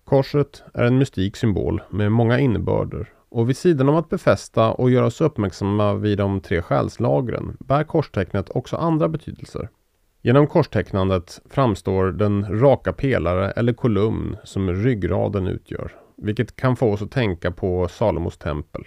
Korset 0.05 0.62
är 0.75 0.85
en 0.85 0.99
mystik 0.99 1.37
symbol 1.37 1.83
med 1.90 2.12
många 2.12 2.38
innebörder 2.38 3.09
och 3.29 3.49
vid 3.49 3.57
sidan 3.57 3.88
om 3.88 3.96
att 3.96 4.09
befästa 4.09 4.73
och 4.73 4.90
göra 4.90 5.07
oss 5.07 5.20
uppmärksamma 5.20 5.94
vid 5.94 6.18
de 6.18 6.40
tre 6.40 6.62
själslagren 6.62 7.57
bär 7.61 7.85
korstecknet 7.85 8.51
också 8.51 8.77
andra 8.77 9.09
betydelser. 9.09 9.68
Genom 10.23 10.46
korstecknandet 10.46 11.40
framstår 11.51 12.12
den 12.12 12.61
raka 12.61 12.92
pelare 12.92 13.51
eller 13.51 13.73
kolumn 13.73 14.37
som 14.44 14.73
ryggraden 14.73 15.46
utgör, 15.46 15.92
vilket 16.16 16.57
kan 16.57 16.77
få 16.77 16.92
oss 16.92 17.03
att 17.03 17.11
tänka 17.11 17.51
på 17.51 17.88
Salomos 17.88 18.38
tempel. 18.38 18.85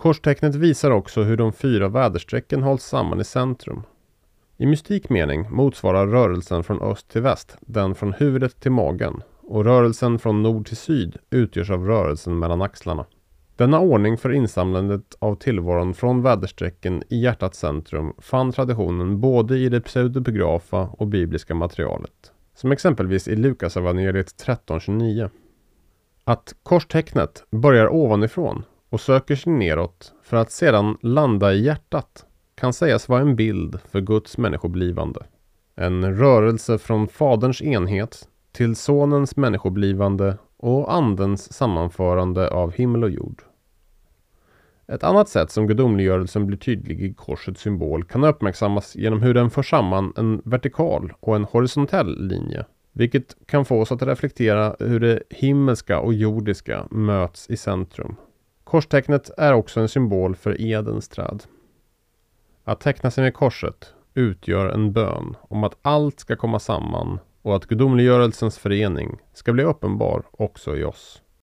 Korstecknet 0.00 0.54
visar 0.54 0.90
också 0.90 1.22
hur 1.22 1.36
de 1.36 1.52
fyra 1.52 1.88
väderstrecken 1.88 2.62
hålls 2.62 2.82
samman 2.82 3.20
i 3.20 3.24
centrum. 3.24 3.82
I 4.56 4.66
mystik 4.66 5.08
mening 5.10 5.46
motsvarar 5.50 6.06
rörelsen 6.06 6.64
från 6.64 6.82
öst 6.82 7.08
till 7.08 7.20
väst 7.20 7.56
den 7.60 7.94
från 7.94 8.12
huvudet 8.12 8.60
till 8.60 8.70
magen 8.70 9.22
och 9.42 9.64
rörelsen 9.64 10.18
från 10.18 10.42
nord 10.42 10.66
till 10.66 10.76
syd 10.76 11.16
utgörs 11.30 11.70
av 11.70 11.86
rörelsen 11.86 12.38
mellan 12.38 12.62
axlarna. 12.62 13.06
Denna 13.56 13.80
ordning 13.80 14.18
för 14.18 14.32
insamlandet 14.32 15.16
av 15.18 15.34
tillvaron 15.34 15.94
från 15.94 16.22
väderstrecken 16.22 17.02
i 17.08 17.20
hjärtats 17.20 17.58
centrum 17.58 18.12
fann 18.18 18.52
traditionen 18.52 19.20
både 19.20 19.58
i 19.58 19.68
det 19.68 19.80
pseudopografa 19.80 20.82
och 20.92 21.06
bibliska 21.06 21.54
materialet. 21.54 22.32
Som 22.54 22.72
exempelvis 22.72 23.28
i 23.28 23.36
Lukasevangeliet 23.36 24.44
13.29. 24.46 25.30
Att 26.24 26.54
korstecknet 26.62 27.44
börjar 27.50 27.94
ovanifrån 27.94 28.64
och 28.90 29.00
söker 29.00 29.36
sig 29.36 29.52
neråt 29.52 30.12
för 30.22 30.36
att 30.36 30.50
sedan 30.50 30.96
landa 31.02 31.52
i 31.52 31.64
hjärtat 31.64 32.26
kan 32.54 32.72
sägas 32.72 33.08
vara 33.08 33.20
en 33.20 33.36
bild 33.36 33.80
för 33.90 34.00
Guds 34.00 34.38
människoblivande. 34.38 35.26
En 35.76 36.16
rörelse 36.16 36.78
från 36.78 37.08
Faderns 37.08 37.62
enhet 37.62 38.28
till 38.52 38.76
Sonens 38.76 39.36
människoblivande 39.36 40.38
och 40.56 40.94
Andens 40.94 41.52
sammanförande 41.52 42.50
av 42.50 42.72
himmel 42.72 43.04
och 43.04 43.10
jord. 43.10 43.42
Ett 44.86 45.04
annat 45.04 45.28
sätt 45.28 45.50
som 45.50 45.66
gudomliggörelsen 45.66 46.46
blir 46.46 46.58
tydlig 46.58 47.02
i 47.02 47.14
korsets 47.14 47.60
symbol 47.60 48.04
kan 48.04 48.24
uppmärksammas 48.24 48.96
genom 48.96 49.22
hur 49.22 49.34
den 49.34 49.50
för 49.50 49.62
samman 49.62 50.12
en 50.16 50.42
vertikal 50.44 51.12
och 51.20 51.36
en 51.36 51.44
horisontell 51.44 52.26
linje. 52.26 52.64
Vilket 52.92 53.36
kan 53.46 53.64
få 53.64 53.80
oss 53.80 53.92
att 53.92 54.02
reflektera 54.02 54.76
hur 54.78 55.00
det 55.00 55.22
himmelska 55.30 56.00
och 56.00 56.14
jordiska 56.14 56.86
möts 56.90 57.50
i 57.50 57.56
centrum. 57.56 58.16
Korstecknet 58.70 59.30
är 59.36 59.52
också 59.52 59.80
en 59.80 59.88
symbol 59.88 60.36
för 60.36 60.60
Edens 60.60 61.08
träd. 61.08 61.44
Att 62.64 62.80
teckna 62.80 63.10
sig 63.10 63.24
med 63.24 63.34
korset 63.34 63.94
utgör 64.14 64.68
en 64.68 64.92
bön 64.92 65.36
om 65.40 65.64
att 65.64 65.78
allt 65.82 66.20
ska 66.20 66.36
komma 66.36 66.58
samman 66.58 67.18
och 67.42 67.56
att 67.56 67.66
gudomliggörelsens 67.66 68.58
förening 68.58 69.18
ska 69.32 69.52
bli 69.52 69.64
uppenbar 69.64 70.22
också 70.30 70.76
i 70.76 70.84
oss. 70.84 71.19